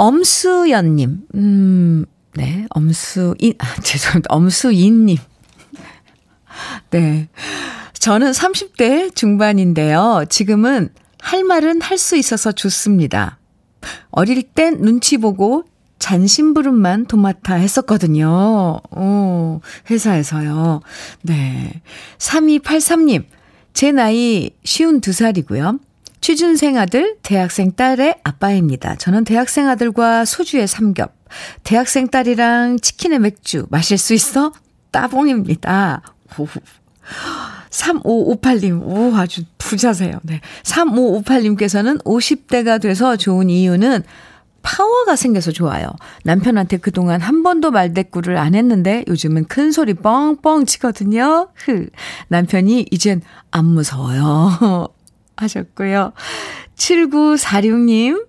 엄수연님, 0.00 1.18
음, 1.34 2.06
네, 2.34 2.64
엄수인, 2.70 3.52
아, 3.58 3.74
죄송합니다. 3.84 4.34
엄수인님. 4.34 5.18
네. 6.90 7.28
저는 7.92 8.30
30대 8.30 9.14
중반인데요. 9.14 10.24
지금은 10.30 10.88
할 11.20 11.44
말은 11.44 11.82
할 11.82 11.98
수 11.98 12.16
있어서 12.16 12.50
좋습니다. 12.50 13.38
어릴 14.10 14.42
땐 14.42 14.80
눈치 14.80 15.18
보고 15.18 15.64
잔심부름만 15.98 17.04
도맡아 17.04 17.56
했었거든요. 17.56 18.80
오, 18.96 19.60
회사에서요. 19.90 20.80
네. 21.20 21.82
3283님, 22.16 23.26
제 23.74 23.92
나이 23.92 24.50
52살이고요. 24.64 25.78
취준생 26.20 26.76
아들, 26.76 27.16
대학생 27.22 27.72
딸의 27.72 28.20
아빠입니다. 28.24 28.96
저는 28.96 29.24
대학생 29.24 29.68
아들과 29.68 30.24
소주에 30.24 30.66
삼겹, 30.66 31.14
대학생 31.64 32.08
딸이랑 32.08 32.80
치킨에 32.80 33.18
맥주 33.18 33.66
마실 33.70 33.96
수 33.98 34.14
있어? 34.14 34.52
따봉입니다. 34.90 36.02
3558님, 37.70 38.82
오, 38.82 39.14
아주 39.14 39.42
부자세요. 39.58 40.20
네. 40.22 40.40
3558님께서는 40.64 42.02
50대가 42.04 42.80
돼서 42.80 43.16
좋은 43.16 43.48
이유는 43.48 44.02
파워가 44.62 45.16
생겨서 45.16 45.52
좋아요. 45.52 45.86
남편한테 46.24 46.76
그동안 46.76 47.20
한 47.20 47.42
번도 47.42 47.70
말대꾸를 47.70 48.36
안 48.36 48.54
했는데 48.54 49.04
요즘은 49.08 49.46
큰 49.46 49.72
소리 49.72 49.94
뻥뻥 49.94 50.66
치거든요. 50.66 51.48
흐. 51.54 51.88
남편이 52.28 52.86
이젠 52.90 53.22
안 53.50 53.64
무서워요. 53.64 54.88
하셨고요. 55.42 56.12
7946님, 56.76 58.26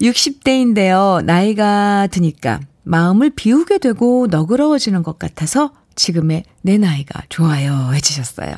60대인데요. 0.00 1.24
나이가 1.24 2.08
드니까 2.10 2.60
마음을 2.82 3.30
비우게 3.30 3.78
되고 3.78 4.26
너그러워지는 4.30 5.02
것 5.02 5.18
같아서 5.18 5.72
지금의 5.94 6.44
내 6.62 6.78
나이가 6.78 7.22
좋아요. 7.28 7.90
해주셨어요. 7.92 8.54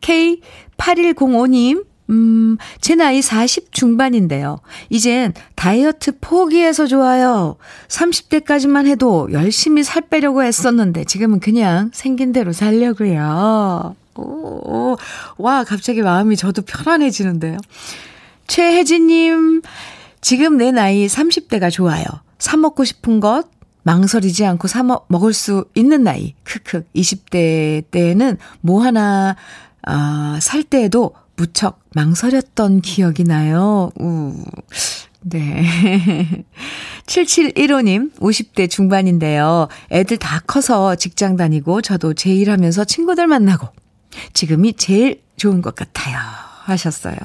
K8105님, 0.00 1.84
음, 2.10 2.58
제 2.80 2.96
나이 2.96 3.22
40 3.22 3.72
중반인데요. 3.72 4.58
이젠 4.88 5.32
다이어트 5.54 6.18
포기해서 6.20 6.86
좋아요. 6.86 7.56
30대까지만 7.88 8.86
해도 8.86 9.28
열심히 9.32 9.84
살 9.84 10.02
빼려고 10.02 10.42
했었는데 10.42 11.04
지금은 11.04 11.38
그냥 11.38 11.90
생긴 11.94 12.32
대로 12.32 12.52
살려고요. 12.52 13.94
오, 14.20 14.96
와, 15.38 15.64
갑자기 15.64 16.02
마음이 16.02 16.36
저도 16.36 16.62
편안해지는데요. 16.62 17.58
최혜진님, 18.46 19.62
지금 20.20 20.56
내 20.56 20.70
나이 20.70 21.06
30대가 21.06 21.70
좋아요. 21.70 22.04
사 22.38 22.56
먹고 22.56 22.84
싶은 22.84 23.20
것, 23.20 23.46
망설이지 23.82 24.44
않고 24.44 24.68
사 24.68 24.82
먹을 24.82 25.32
수 25.32 25.64
있는 25.74 26.04
나이. 26.04 26.34
크크. 26.44 26.84
20대 26.94 27.84
때는 27.90 28.36
뭐 28.60 28.82
하나, 28.82 29.36
아, 29.82 30.38
살 30.40 30.62
때에도 30.62 31.14
무척 31.36 31.80
망설였던 31.94 32.82
기억이 32.82 33.24
나요. 33.24 33.90
우. 33.98 34.34
네. 35.22 35.64
7715님, 37.06 38.14
50대 38.18 38.70
중반인데요. 38.70 39.68
애들 39.90 40.16
다 40.18 40.40
커서 40.46 40.94
직장 40.94 41.36
다니고, 41.36 41.82
저도 41.82 42.14
제 42.14 42.34
일하면서 42.34 42.84
친구들 42.84 43.26
만나고, 43.26 43.68
지금이 44.32 44.74
제일 44.74 45.22
좋은 45.36 45.62
것 45.62 45.74
같아요. 45.74 46.18
하셨어요. 46.64 47.16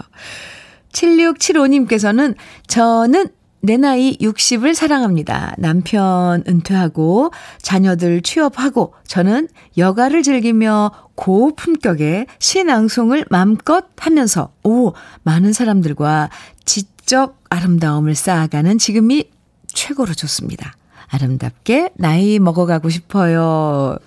7675님께서는 0.92 2.36
저는 2.68 3.30
내 3.66 3.78
나이 3.78 4.16
60을 4.18 4.76
사랑합니다. 4.76 5.56
남편 5.58 6.44
은퇴하고 6.48 7.32
자녀들 7.62 8.22
취업하고 8.22 8.94
저는 9.08 9.48
여가를 9.78 10.22
즐기며 10.22 10.92
고품격의 11.16 12.28
신앙송을 12.38 13.26
마음껏 13.30 13.86
하면서 13.98 14.52
오 14.64 14.94
많은 15.24 15.52
사람들과 15.52 16.30
지적 16.66 17.40
아름다움을 17.50 18.14
쌓아가는 18.14 18.78
지금이 18.78 19.30
최고로 19.68 20.14
좋습니다. 20.14 20.74
아름답게 21.08 21.92
나이 21.96 22.38
먹어가고 22.40 22.90
싶어요. 22.90 23.98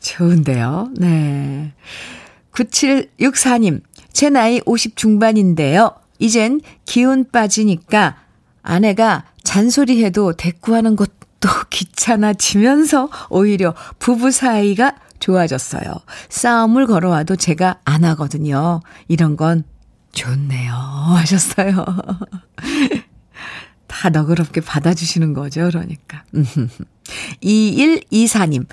좋은데요. 0.00 0.90
네. 0.96 1.72
9764님, 2.52 3.82
제 4.12 4.30
나이 4.30 4.60
50 4.66 4.96
중반인데요. 4.96 5.92
이젠 6.18 6.60
기운 6.84 7.30
빠지니까 7.30 8.16
아내가 8.62 9.24
잔소리해도 9.42 10.34
대꾸하는 10.34 10.96
것도 10.96 11.10
귀찮아지면서 11.70 13.08
오히려 13.30 13.74
부부 13.98 14.30
사이가 14.30 14.96
좋아졌어요. 15.20 15.82
싸움을 16.28 16.86
걸어와도 16.86 17.36
제가 17.36 17.78
안 17.84 18.04
하거든요. 18.04 18.80
이런 19.08 19.36
건 19.36 19.64
좋네요. 20.12 20.72
하셨어요. 21.16 21.84
다 24.00 24.08
너그럽게 24.08 24.62
받아주시는 24.62 25.34
거죠, 25.34 25.68
그러니까. 25.68 26.24
2124님, 27.42 28.66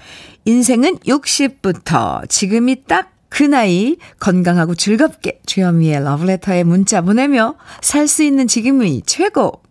인생은 0.46 1.00
60부터 1.00 2.30
지금이 2.30 2.86
딱 2.86 3.18
그 3.30 3.44
나이 3.44 3.98
건강하고 4.20 4.76
즐겁게 4.76 5.42
주현미의 5.46 6.04
러브레터에 6.04 6.64
문자 6.64 7.02
보내며 7.02 7.56
살 7.82 8.08
수 8.08 8.24
있는 8.24 8.48
지금이 8.48 9.04
최고. 9.06 9.62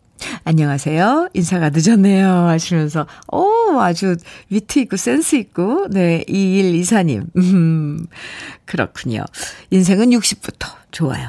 안녕하세요. 0.45 1.31
인사가 1.35 1.71
늦었네요. 1.71 2.29
하시면서, 2.29 3.07
오, 3.33 3.81
아주 3.81 4.17
위트 4.51 4.79
있고 4.81 4.97
센스 4.97 5.37
있고, 5.37 5.89
네, 5.91 6.23
2124님. 6.29 7.25
음, 7.37 8.07
그렇군요. 8.67 9.25
인생은 9.71 10.11
60부터. 10.11 10.69
좋아요. 10.91 11.29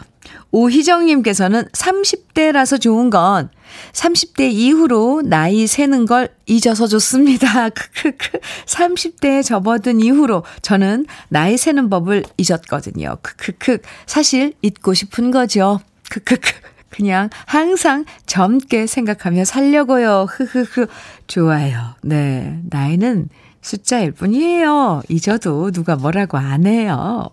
오희정님께서는 0.52 1.66
30대라서 1.70 2.80
좋은 2.80 3.10
건 3.10 3.50
30대 3.94 4.52
이후로 4.52 5.24
나이 5.26 5.68
세는 5.68 6.06
걸 6.06 6.30
잊어서 6.46 6.88
좋습니다. 6.88 7.70
크크크. 7.72 8.40
30대에 8.66 9.44
접어든 9.44 10.00
이후로 10.02 10.44
저는 10.62 11.06
나이 11.30 11.58
세는 11.58 11.90
법을 11.90 12.24
잊었거든요. 12.38 13.18
크크크. 13.22 13.80
사실 14.06 14.54
잊고 14.62 14.94
싶은 14.94 15.32
거죠. 15.32 15.80
크크크. 16.10 16.52
그냥 16.90 17.30
항상 17.46 18.06
젊게 18.26 18.88
생각하며 18.88 19.46
살려고요. 19.46 20.28
흐흐흐. 20.30 20.88
좋아요. 21.28 21.96
네. 22.02 22.60
나이는 22.70 23.30
숫자일 23.62 24.14
뿐이에요. 24.14 25.04
잊어도 25.10 25.72
누가 25.72 25.96
뭐라고 25.96 26.38
안 26.38 26.66
해요. 26.66 27.30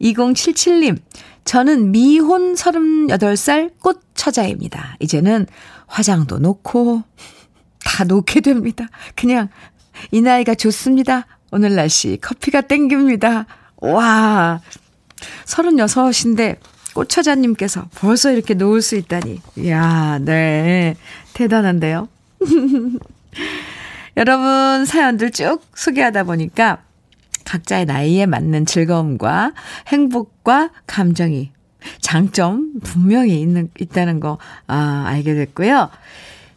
2077님, 0.00 0.98
저는 1.46 1.92
미혼 1.92 2.54
38살 2.54 3.70
꽃 3.80 4.02
처자입니다. 4.14 4.96
이제는 4.98 5.46
화장도 5.86 6.40
놓고 6.40 7.04
다 7.84 8.04
놓게 8.04 8.40
됩니다. 8.40 8.88
그냥 9.14 9.48
이 10.10 10.20
나이가 10.20 10.54
좋습니다. 10.54 11.26
오늘 11.52 11.76
날씨 11.76 12.18
커피가 12.20 12.62
땡깁니다. 12.62 13.46
와, 13.76 14.60
36인데 15.44 16.56
꽃 16.94 17.08
처자님께서 17.08 17.88
벌써 17.94 18.32
이렇게 18.32 18.54
놓을 18.54 18.82
수 18.82 18.96
있다니. 18.96 19.40
이야, 19.56 20.18
네. 20.20 20.96
대단한데요. 21.32 22.08
여러분 24.16 24.84
사연들 24.84 25.30
쭉 25.30 25.60
소개하다 25.74 26.24
보니까 26.24 26.82
각자의 27.46 27.86
나이에 27.86 28.26
맞는 28.26 28.66
즐거움과 28.66 29.52
행복과 29.86 30.70
감정이 30.86 31.52
장점 32.00 32.72
분명히 32.82 33.40
있는, 33.40 33.70
있다는 33.78 34.20
거, 34.20 34.38
아, 34.66 35.04
알게 35.06 35.34
됐고요. 35.34 35.88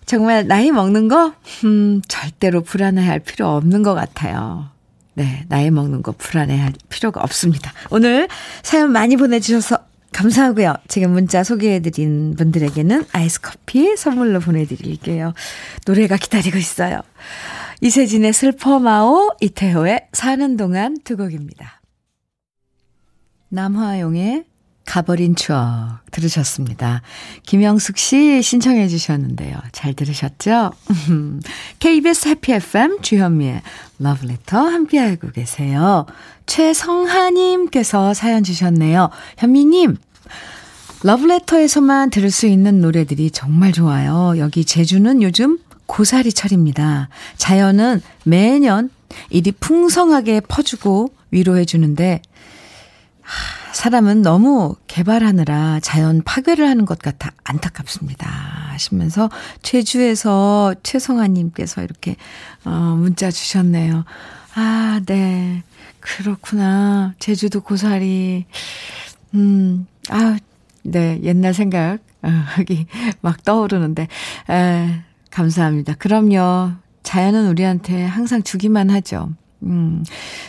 정말 0.06 0.48
나이 0.48 0.72
먹는 0.72 1.08
거, 1.08 1.34
음, 1.64 2.02
절대로 2.08 2.62
불안해 2.62 3.06
할 3.06 3.20
필요 3.20 3.48
없는 3.48 3.84
것 3.84 3.94
같아요. 3.94 4.70
네, 5.14 5.46
나이 5.50 5.70
먹는 5.70 6.02
거 6.02 6.14
불안해 6.14 6.58
할 6.58 6.74
필요가 6.90 7.22
없습니다. 7.22 7.72
오늘 7.92 8.28
사연 8.64 8.92
많이 8.92 9.18
보내주셔서 9.18 9.78
감사하고요. 10.12 10.74
지금 10.88 11.12
문자 11.12 11.44
소개해드린 11.44 12.36
분들에게는 12.36 13.06
아이스 13.12 13.42
커피 13.42 13.96
선물로 13.96 14.40
보내드릴게요. 14.40 15.34
노래가 15.86 16.18
기다리고 16.18 16.58
있어요. 16.58 17.02
이세진의 17.82 18.34
슬퍼마오, 18.34 19.36
이태호의 19.40 20.10
사는 20.12 20.58
동안 20.58 20.98
두 21.04 21.16
곡입니다. 21.16 21.82
남화용의 23.50 24.44
가버린 24.86 25.36
추억 25.36 26.00
들으셨습니다. 26.12 27.04
김영숙 27.44 27.98
씨 27.98 28.42
신청해 28.42 28.88
주셨는데요. 28.88 29.56
잘 29.72 29.94
들으셨죠? 29.94 30.72
KBS 31.80 32.28
해피 32.28 32.54
FM 32.54 33.02
주현미의 33.02 33.62
러브레터 34.00 34.58
함께하고 34.58 35.32
계세요. 35.32 36.06
최성하님께서 36.48 38.14
사연 38.14 38.44
주셨네요. 38.44 39.10
현미님, 39.38 39.98
러브레터에서만 41.04 42.10
들을 42.10 42.30
수 42.30 42.48
있는 42.48 42.82
노래들이 42.82 43.32
정말 43.32 43.72
좋아요. 43.72 44.34
여기 44.38 44.66
제주는 44.66 45.22
요즘 45.22 45.60
고사리 45.90 46.32
철입니다. 46.32 47.10
자연은 47.36 48.02
매년 48.24 48.92
일이 49.32 49.52
풍성하게 49.52 50.42
퍼주고 50.42 51.12
위로해 51.32 51.66
주는데, 51.66 52.22
사람은 53.74 54.22
너무 54.22 54.76
개발하느라 54.88 55.80
자연 55.82 56.22
파괴를 56.24 56.68
하는 56.68 56.86
것 56.86 57.00
같아 57.00 57.32
안타깝습니다. 57.44 58.30
하시면서 58.70 59.32
제주에서 59.64 60.76
최성아님께서 60.84 61.82
이렇게, 61.84 62.18
어, 62.66 62.96
문자 62.96 63.32
주셨네요. 63.32 64.06
아, 64.54 65.02
네. 65.08 65.64
그렇구나. 66.00 67.16
제주도 67.18 67.62
고사리. 67.62 68.46
음, 69.34 69.88
아, 70.10 70.38
네. 70.84 71.20
옛날 71.24 71.56
생각, 71.56 71.98
어, 72.22 72.30
여기 72.60 72.86
막 73.22 73.44
떠오르는데, 73.44 74.08
에, 74.50 75.09
감사합니다. 75.32 75.96
그럼요. 75.96 76.72
자연은 77.04 77.48
우리한테 77.50 78.04
항상 78.06 78.44
주기만 78.44 78.90
하죠. 78.90 79.30
음, 79.64 80.04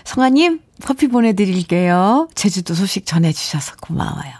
성아님, 0.04 0.60
커피 0.84 1.08
보내드릴게요. 1.08 2.28
제주도 2.34 2.74
소식 2.74 3.06
전해주셔서 3.06 3.76
고마워요. 3.80 4.32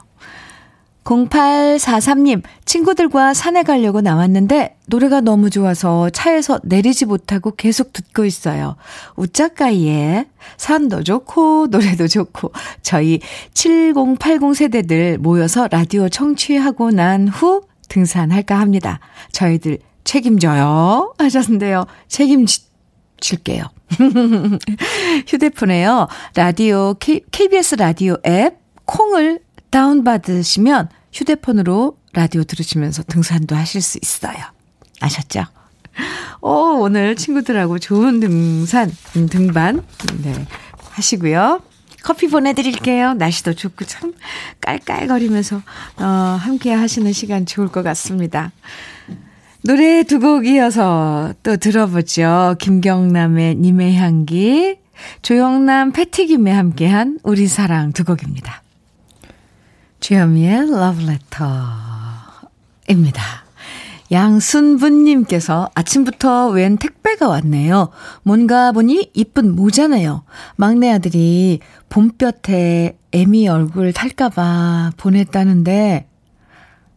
0843님, 1.05 2.43
친구들과 2.67 3.33
산에 3.35 3.63
가려고 3.63 4.01
나왔는데 4.01 4.77
노래가 4.87 5.21
너무 5.21 5.51
좋아서 5.51 6.11
차에서 6.11 6.61
내리지 6.63 7.07
못하고 7.07 7.53
계속 7.53 7.93
듣고 7.93 8.25
있어요. 8.27 8.77
우짜까이에 9.17 10.27
산도 10.59 11.03
좋고 11.03 11.69
노래도 11.71 12.07
좋고 12.07 12.53
저희 12.83 13.21
7080 13.55 14.55
세대들 14.55 15.19
모여서 15.19 15.69
라디오 15.69 16.09
청취하고 16.09 16.91
난 16.91 17.29
후 17.29 17.63
등산할까 17.89 18.59
합니다. 18.61 19.01
저희들 19.33 19.79
책임져요 20.05 21.15
하셨는데요. 21.19 21.87
책임질게요. 22.09 23.65
휴대폰에요. 25.27 26.09
라디오 26.35 26.95
K, 26.95 27.23
KBS 27.31 27.77
라디오 27.77 28.17
앱 28.27 28.59
콩을 28.87 29.41
다운받으시면 29.71 30.89
휴대폰으로 31.13 31.97
라디오 32.13 32.45
들으시면서 32.45 33.03
등산도 33.05 33.55
하실 33.55 33.83
수 33.83 33.99
있어요. 34.03 34.37
아셨죠? 35.01 35.45
오, 36.41 36.81
오늘 36.81 37.17
친구들하고 37.17 37.79
좋은 37.79 38.21
등산, 38.21 38.91
음, 39.17 39.29
등반, 39.29 39.85
네, 40.23 40.47
하시고요. 40.91 41.61
커피 42.03 42.29
보내드릴게요. 42.29 43.15
날씨도 43.15 43.55
좋고 43.55 43.85
참 43.85 44.15
깔깔거리면서, 44.61 45.63
어, 45.99 46.05
함께 46.05 46.73
하시는 46.73 47.13
시간 47.13 47.45
좋을 47.45 47.69
것 47.69 47.83
같습니다. 47.83 48.53
노래 49.63 50.03
두 50.05 50.21
곡 50.21 50.47
이어서 50.47 51.35
또 51.43 51.57
들어보죠. 51.57 52.57
김경남의 52.59 53.57
님의 53.57 53.95
향기, 53.97 54.79
조영남 55.23 55.93
패티김에 55.93 56.51
함께한 56.51 57.19
우리 57.23 57.47
사랑 57.47 57.93
두 57.93 58.05
곡입니다. 58.05 58.63
주현미의 60.01 60.71
러브레터입니다. 60.71 63.23
양순분님께서 64.11 65.71
아침부터 65.75 66.49
웬 66.49 66.79
택배가 66.79 67.29
왔네요. 67.29 67.91
뭔가 68.23 68.73
보니 68.73 69.11
이쁜 69.15 69.55
모자네요. 69.55 70.25
막내 70.57 70.91
아들이 70.91 71.61
봄볕에 71.91 72.99
애미 73.13 73.47
얼굴 73.47 73.93
탈까봐 73.93 74.93
보냈다는데 74.97 76.10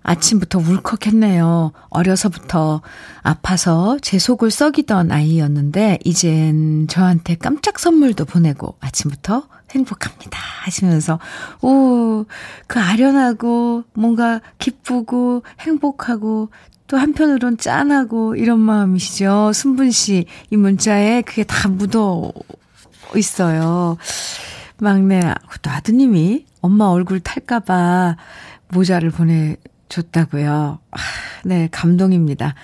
아침부터 0.04 0.60
울컥했네요. 0.60 1.72
어려서부터 1.90 2.82
아파서 3.22 3.98
제 4.02 4.20
속을 4.20 4.52
썩이던 4.52 5.12
아이였는데, 5.12 6.00
이젠 6.04 6.88
저한테 6.88 7.36
깜짝 7.36 7.80
선물도 7.80 8.26
보내고 8.26 8.76
아침부터 8.82 9.48
행복합니다. 9.72 10.38
하시면서, 10.64 11.20
오, 11.62 12.26
그 12.68 12.80
아련하고 12.80 13.86
뭔가 13.94 14.42
기쁘고 14.60 15.44
행복하고 15.62 16.50
또 16.88 16.98
한편으론 16.98 17.58
짠하고 17.58 18.36
이런 18.36 18.60
마음이시죠. 18.60 19.52
순분 19.54 19.90
씨, 19.92 20.26
이 20.52 20.58
문자에 20.58 21.22
그게 21.22 21.44
다 21.44 21.70
묻어 21.70 22.32
있어요. 23.16 23.98
막내, 24.80 25.22
또 25.62 25.72
아드님이 25.72 26.46
엄마 26.62 26.86
얼굴 26.86 27.20
탈까봐 27.20 28.18
모자를 28.70 29.12
보내 29.12 29.56
줬다고요. 29.94 30.80
아, 30.92 30.98
네, 31.46 31.70
감동입니다. 31.72 32.56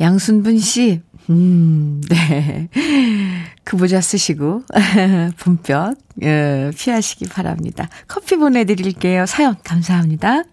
양순분 0.00 0.58
씨, 0.58 1.02
음, 1.28 2.00
네. 2.08 2.68
그 3.62 3.76
모자 3.76 4.00
쓰시고, 4.00 4.62
봄볕, 5.38 5.96
예, 6.22 6.70
피하시기 6.76 7.26
바랍니다. 7.26 7.88
커피 8.08 8.36
보내드릴게요. 8.36 9.26
사연 9.26 9.56
감사합니다. 9.62 10.44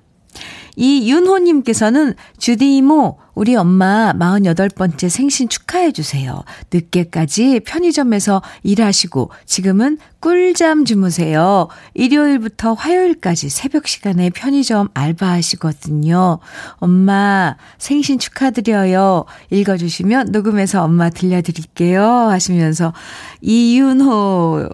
이윤호님께서는 0.80 2.14
주디 2.38 2.78
이모, 2.78 3.18
우리 3.36 3.54
엄마 3.58 4.14
48번째 4.14 5.10
생신 5.10 5.50
축하해주세요. 5.50 6.42
늦게까지 6.72 7.60
편의점에서 7.66 8.42
일하시고 8.64 9.30
지금은 9.46 9.98
꿀잠 10.22 10.86
주무세요. 10.86 11.68
일요일부터 11.96 12.74
화요일까지 12.74 13.50
새벽 13.50 13.88
시간에 13.88 14.30
편의점 14.30 14.88
알바하시거든요. 14.94 16.40
엄마 16.76 17.58
생신 17.78 18.18
축하드려요. 18.18 19.26
읽어주시면 19.50 20.32
녹음해서 20.32 20.82
엄마 20.82 21.10
들려드릴게요. 21.10 22.04
하시면서 22.04 22.94
이윤호 23.42 24.70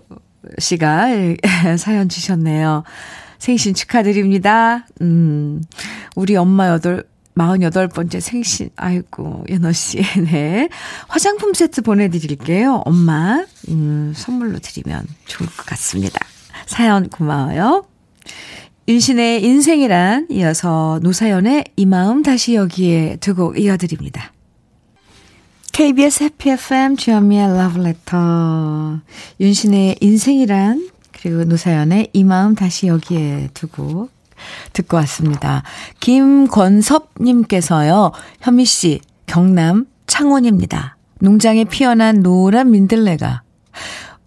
씨가 0.59 1.07
사연 1.79 2.09
주셨네요. 2.09 2.83
생신 3.39 3.73
축하드립니다. 3.73 4.85
음, 5.01 5.61
우리 6.15 6.35
엄마 6.35 6.69
여덟, 6.69 7.05
48번째 7.35 8.19
생신. 8.21 8.69
아이고, 8.75 9.43
연어 9.49 9.71
씨. 9.73 10.01
네. 10.31 10.69
화장품 11.07 11.53
세트 11.53 11.81
보내드릴게요. 11.81 12.81
엄마, 12.85 13.43
음, 13.69 14.13
선물로 14.15 14.59
드리면 14.59 15.05
좋을 15.25 15.49
것 15.49 15.65
같습니다. 15.65 16.19
사연 16.65 17.09
고마워요. 17.09 17.85
윤신의 18.87 19.43
인생이란 19.43 20.27
이어서 20.29 20.99
노사연의 21.01 21.65
이 21.75 21.85
마음 21.85 22.21
다시 22.23 22.53
여기에 22.55 23.17
두 23.19 23.33
곡 23.33 23.59
이어드립니다. 23.59 24.31
KBS 25.73 26.23
해피 26.23 26.51
FM 26.51 26.95
주현미의 26.95 27.57
러브레터 27.57 28.99
윤신의 29.41 29.97
인생이란 29.99 30.89
그리고 31.25 31.43
노사연의 31.43 32.09
이 32.13 32.23
마음 32.23 32.53
다시 32.53 32.85
여기에 32.85 33.49
두고 33.55 34.09
듣고 34.73 34.97
왔습니다. 34.97 35.63
김권섭님께서요. 35.99 38.11
현미 38.41 38.65
씨 38.65 39.01
경남 39.25 39.87
창원입니다. 40.05 40.97
농장에 41.21 41.63
피어난 41.63 42.21
노란 42.21 42.69
민들레가 42.69 43.41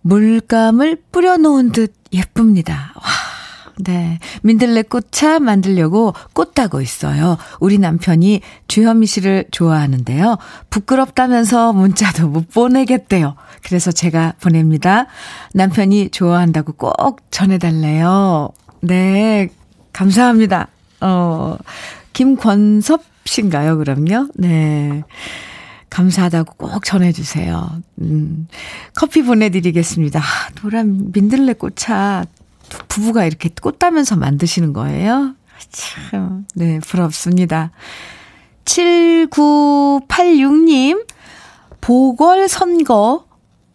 물감을 0.00 1.04
뿌려놓은 1.12 1.70
듯 1.70 1.94
예쁩니다. 2.12 2.92
와 2.96 3.02
네. 3.80 4.18
민들레 4.42 4.82
꽃차 4.82 5.38
만들려고 5.38 6.14
꽃 6.32 6.54
따고 6.54 6.80
있어요. 6.80 7.38
우리 7.60 7.78
남편이 7.78 8.40
주현미 8.66 9.06
씨를 9.06 9.44
좋아하는데요. 9.50 10.36
부끄럽다면서 10.70 11.72
문자도 11.72 12.28
못 12.28 12.50
보내겠대요. 12.50 13.36
그래서 13.62 13.92
제가 13.92 14.34
보냅니다. 14.40 15.06
남편이 15.54 16.10
좋아한다고 16.10 16.72
꼭 16.72 17.20
전해달래요. 17.30 18.50
네. 18.80 19.48
감사합니다. 19.92 20.68
어, 21.00 21.56
김권섭 22.12 23.02
씨인가요, 23.24 23.78
그럼요? 23.78 24.28
네. 24.34 25.02
감사하다고 25.90 26.54
꼭 26.54 26.84
전해주세요. 26.84 27.82
음, 28.00 28.46
커피 28.94 29.22
보내드리겠습니다. 29.22 30.20
노란 30.60 31.10
민들레 31.12 31.54
꽃차 31.54 32.24
부부가 32.88 33.24
이렇게 33.24 33.50
꽃 33.60 33.78
따면서 33.78 34.16
만드시는 34.16 34.72
거예요? 34.72 35.34
참, 35.70 36.46
네, 36.54 36.80
부럽습니다. 36.80 37.70
7986님, 38.64 41.04
보궐선거 41.80 43.26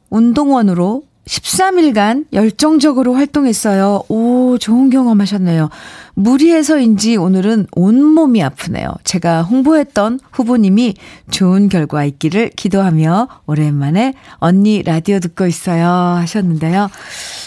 운동원으로 0.09 1.03
13일간 1.25 2.25
열정적으로 2.33 3.13
활동했어요. 3.13 4.03
오, 4.09 4.57
좋은 4.57 4.89
경험 4.89 5.21
하셨네요. 5.21 5.69
무리해서인지 6.15 7.15
오늘은 7.15 7.67
온몸이 7.75 8.43
아프네요. 8.43 8.89
제가 9.03 9.43
홍보했던 9.43 10.19
후보님이 10.31 10.95
좋은 11.31 11.69
결과 11.69 12.03
있기를 12.03 12.49
기도하며 12.49 13.29
오랜만에 13.45 14.13
언니 14.35 14.83
라디오 14.83 15.19
듣고 15.19 15.47
있어요. 15.47 15.87
하셨는데요. 15.87 16.89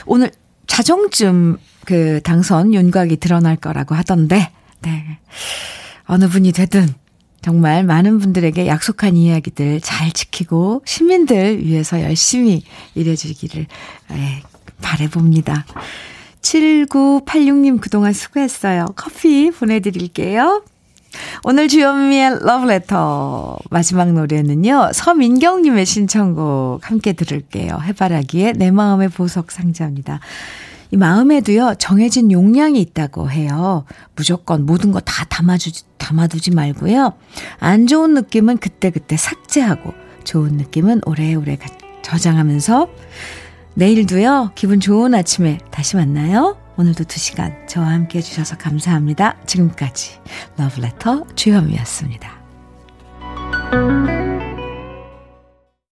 오늘 0.06 0.30
자정쯤 0.66 1.59
그 1.85 2.20
당선 2.22 2.74
윤곽이 2.74 3.16
드러날 3.18 3.57
거라고 3.57 3.94
하던데, 3.94 4.50
네. 4.83 5.18
어느 6.07 6.29
분이 6.29 6.52
되든 6.52 6.88
정말 7.42 7.85
많은 7.85 8.18
분들에게 8.18 8.66
약속한 8.66 9.16
이야기들 9.16 9.81
잘 9.81 10.11
지키고 10.11 10.83
시민들 10.85 11.64
위해서 11.64 12.02
열심히 12.02 12.64
일해주기를 12.94 13.66
예, 14.12 14.42
바래봅니다. 14.83 15.64
7986님 16.40 17.81
그동안 17.81 18.12
수고했어요. 18.12 18.87
커피 18.96 19.50
보내드릴게요. 19.50 20.64
오늘 21.45 21.69
주현미의 21.69 22.40
러브레터 22.42 23.59
마지막 23.71 24.12
노래는요. 24.12 24.90
서민경님의 24.92 25.87
신청곡 25.87 26.90
함께 26.90 27.12
들을게요. 27.12 27.79
해바라기의 27.83 28.55
내 28.55 28.71
마음의 28.71 29.09
보석 29.11 29.51
상자입니다. 29.51 30.21
이 30.92 30.97
마음에도요, 30.97 31.75
정해진 31.79 32.31
용량이 32.31 32.81
있다고 32.81 33.31
해요. 33.31 33.85
무조건 34.14 34.66
모든 34.66 34.92
거 34.92 35.01
다 35.01 35.25
담아주지, 35.25 35.85
담아두지 35.99 36.53
말고요. 36.53 37.12
안 37.59 37.87
좋은 37.87 38.14
느낌은 38.14 38.59
그때그때 38.59 39.16
삭제하고, 39.16 39.95
좋은 40.25 40.53
느낌은 40.53 41.01
오래오래 41.05 41.59
저장하면서, 42.03 42.88
내일도요, 43.75 44.53
기분 44.55 44.79
좋은 44.79 45.12
아침에 45.14 45.59
다시 45.71 45.97
만나요. 45.97 46.57
오늘도 46.78 47.04
두 47.04 47.18
시간 47.18 47.66
저와 47.66 47.88
함께 47.88 48.18
해주셔서 48.18 48.58
감사합니다. 48.58 49.36
지금까지 49.46 50.18
러브레터 50.58 51.24
주현미였습니다. 51.34 52.36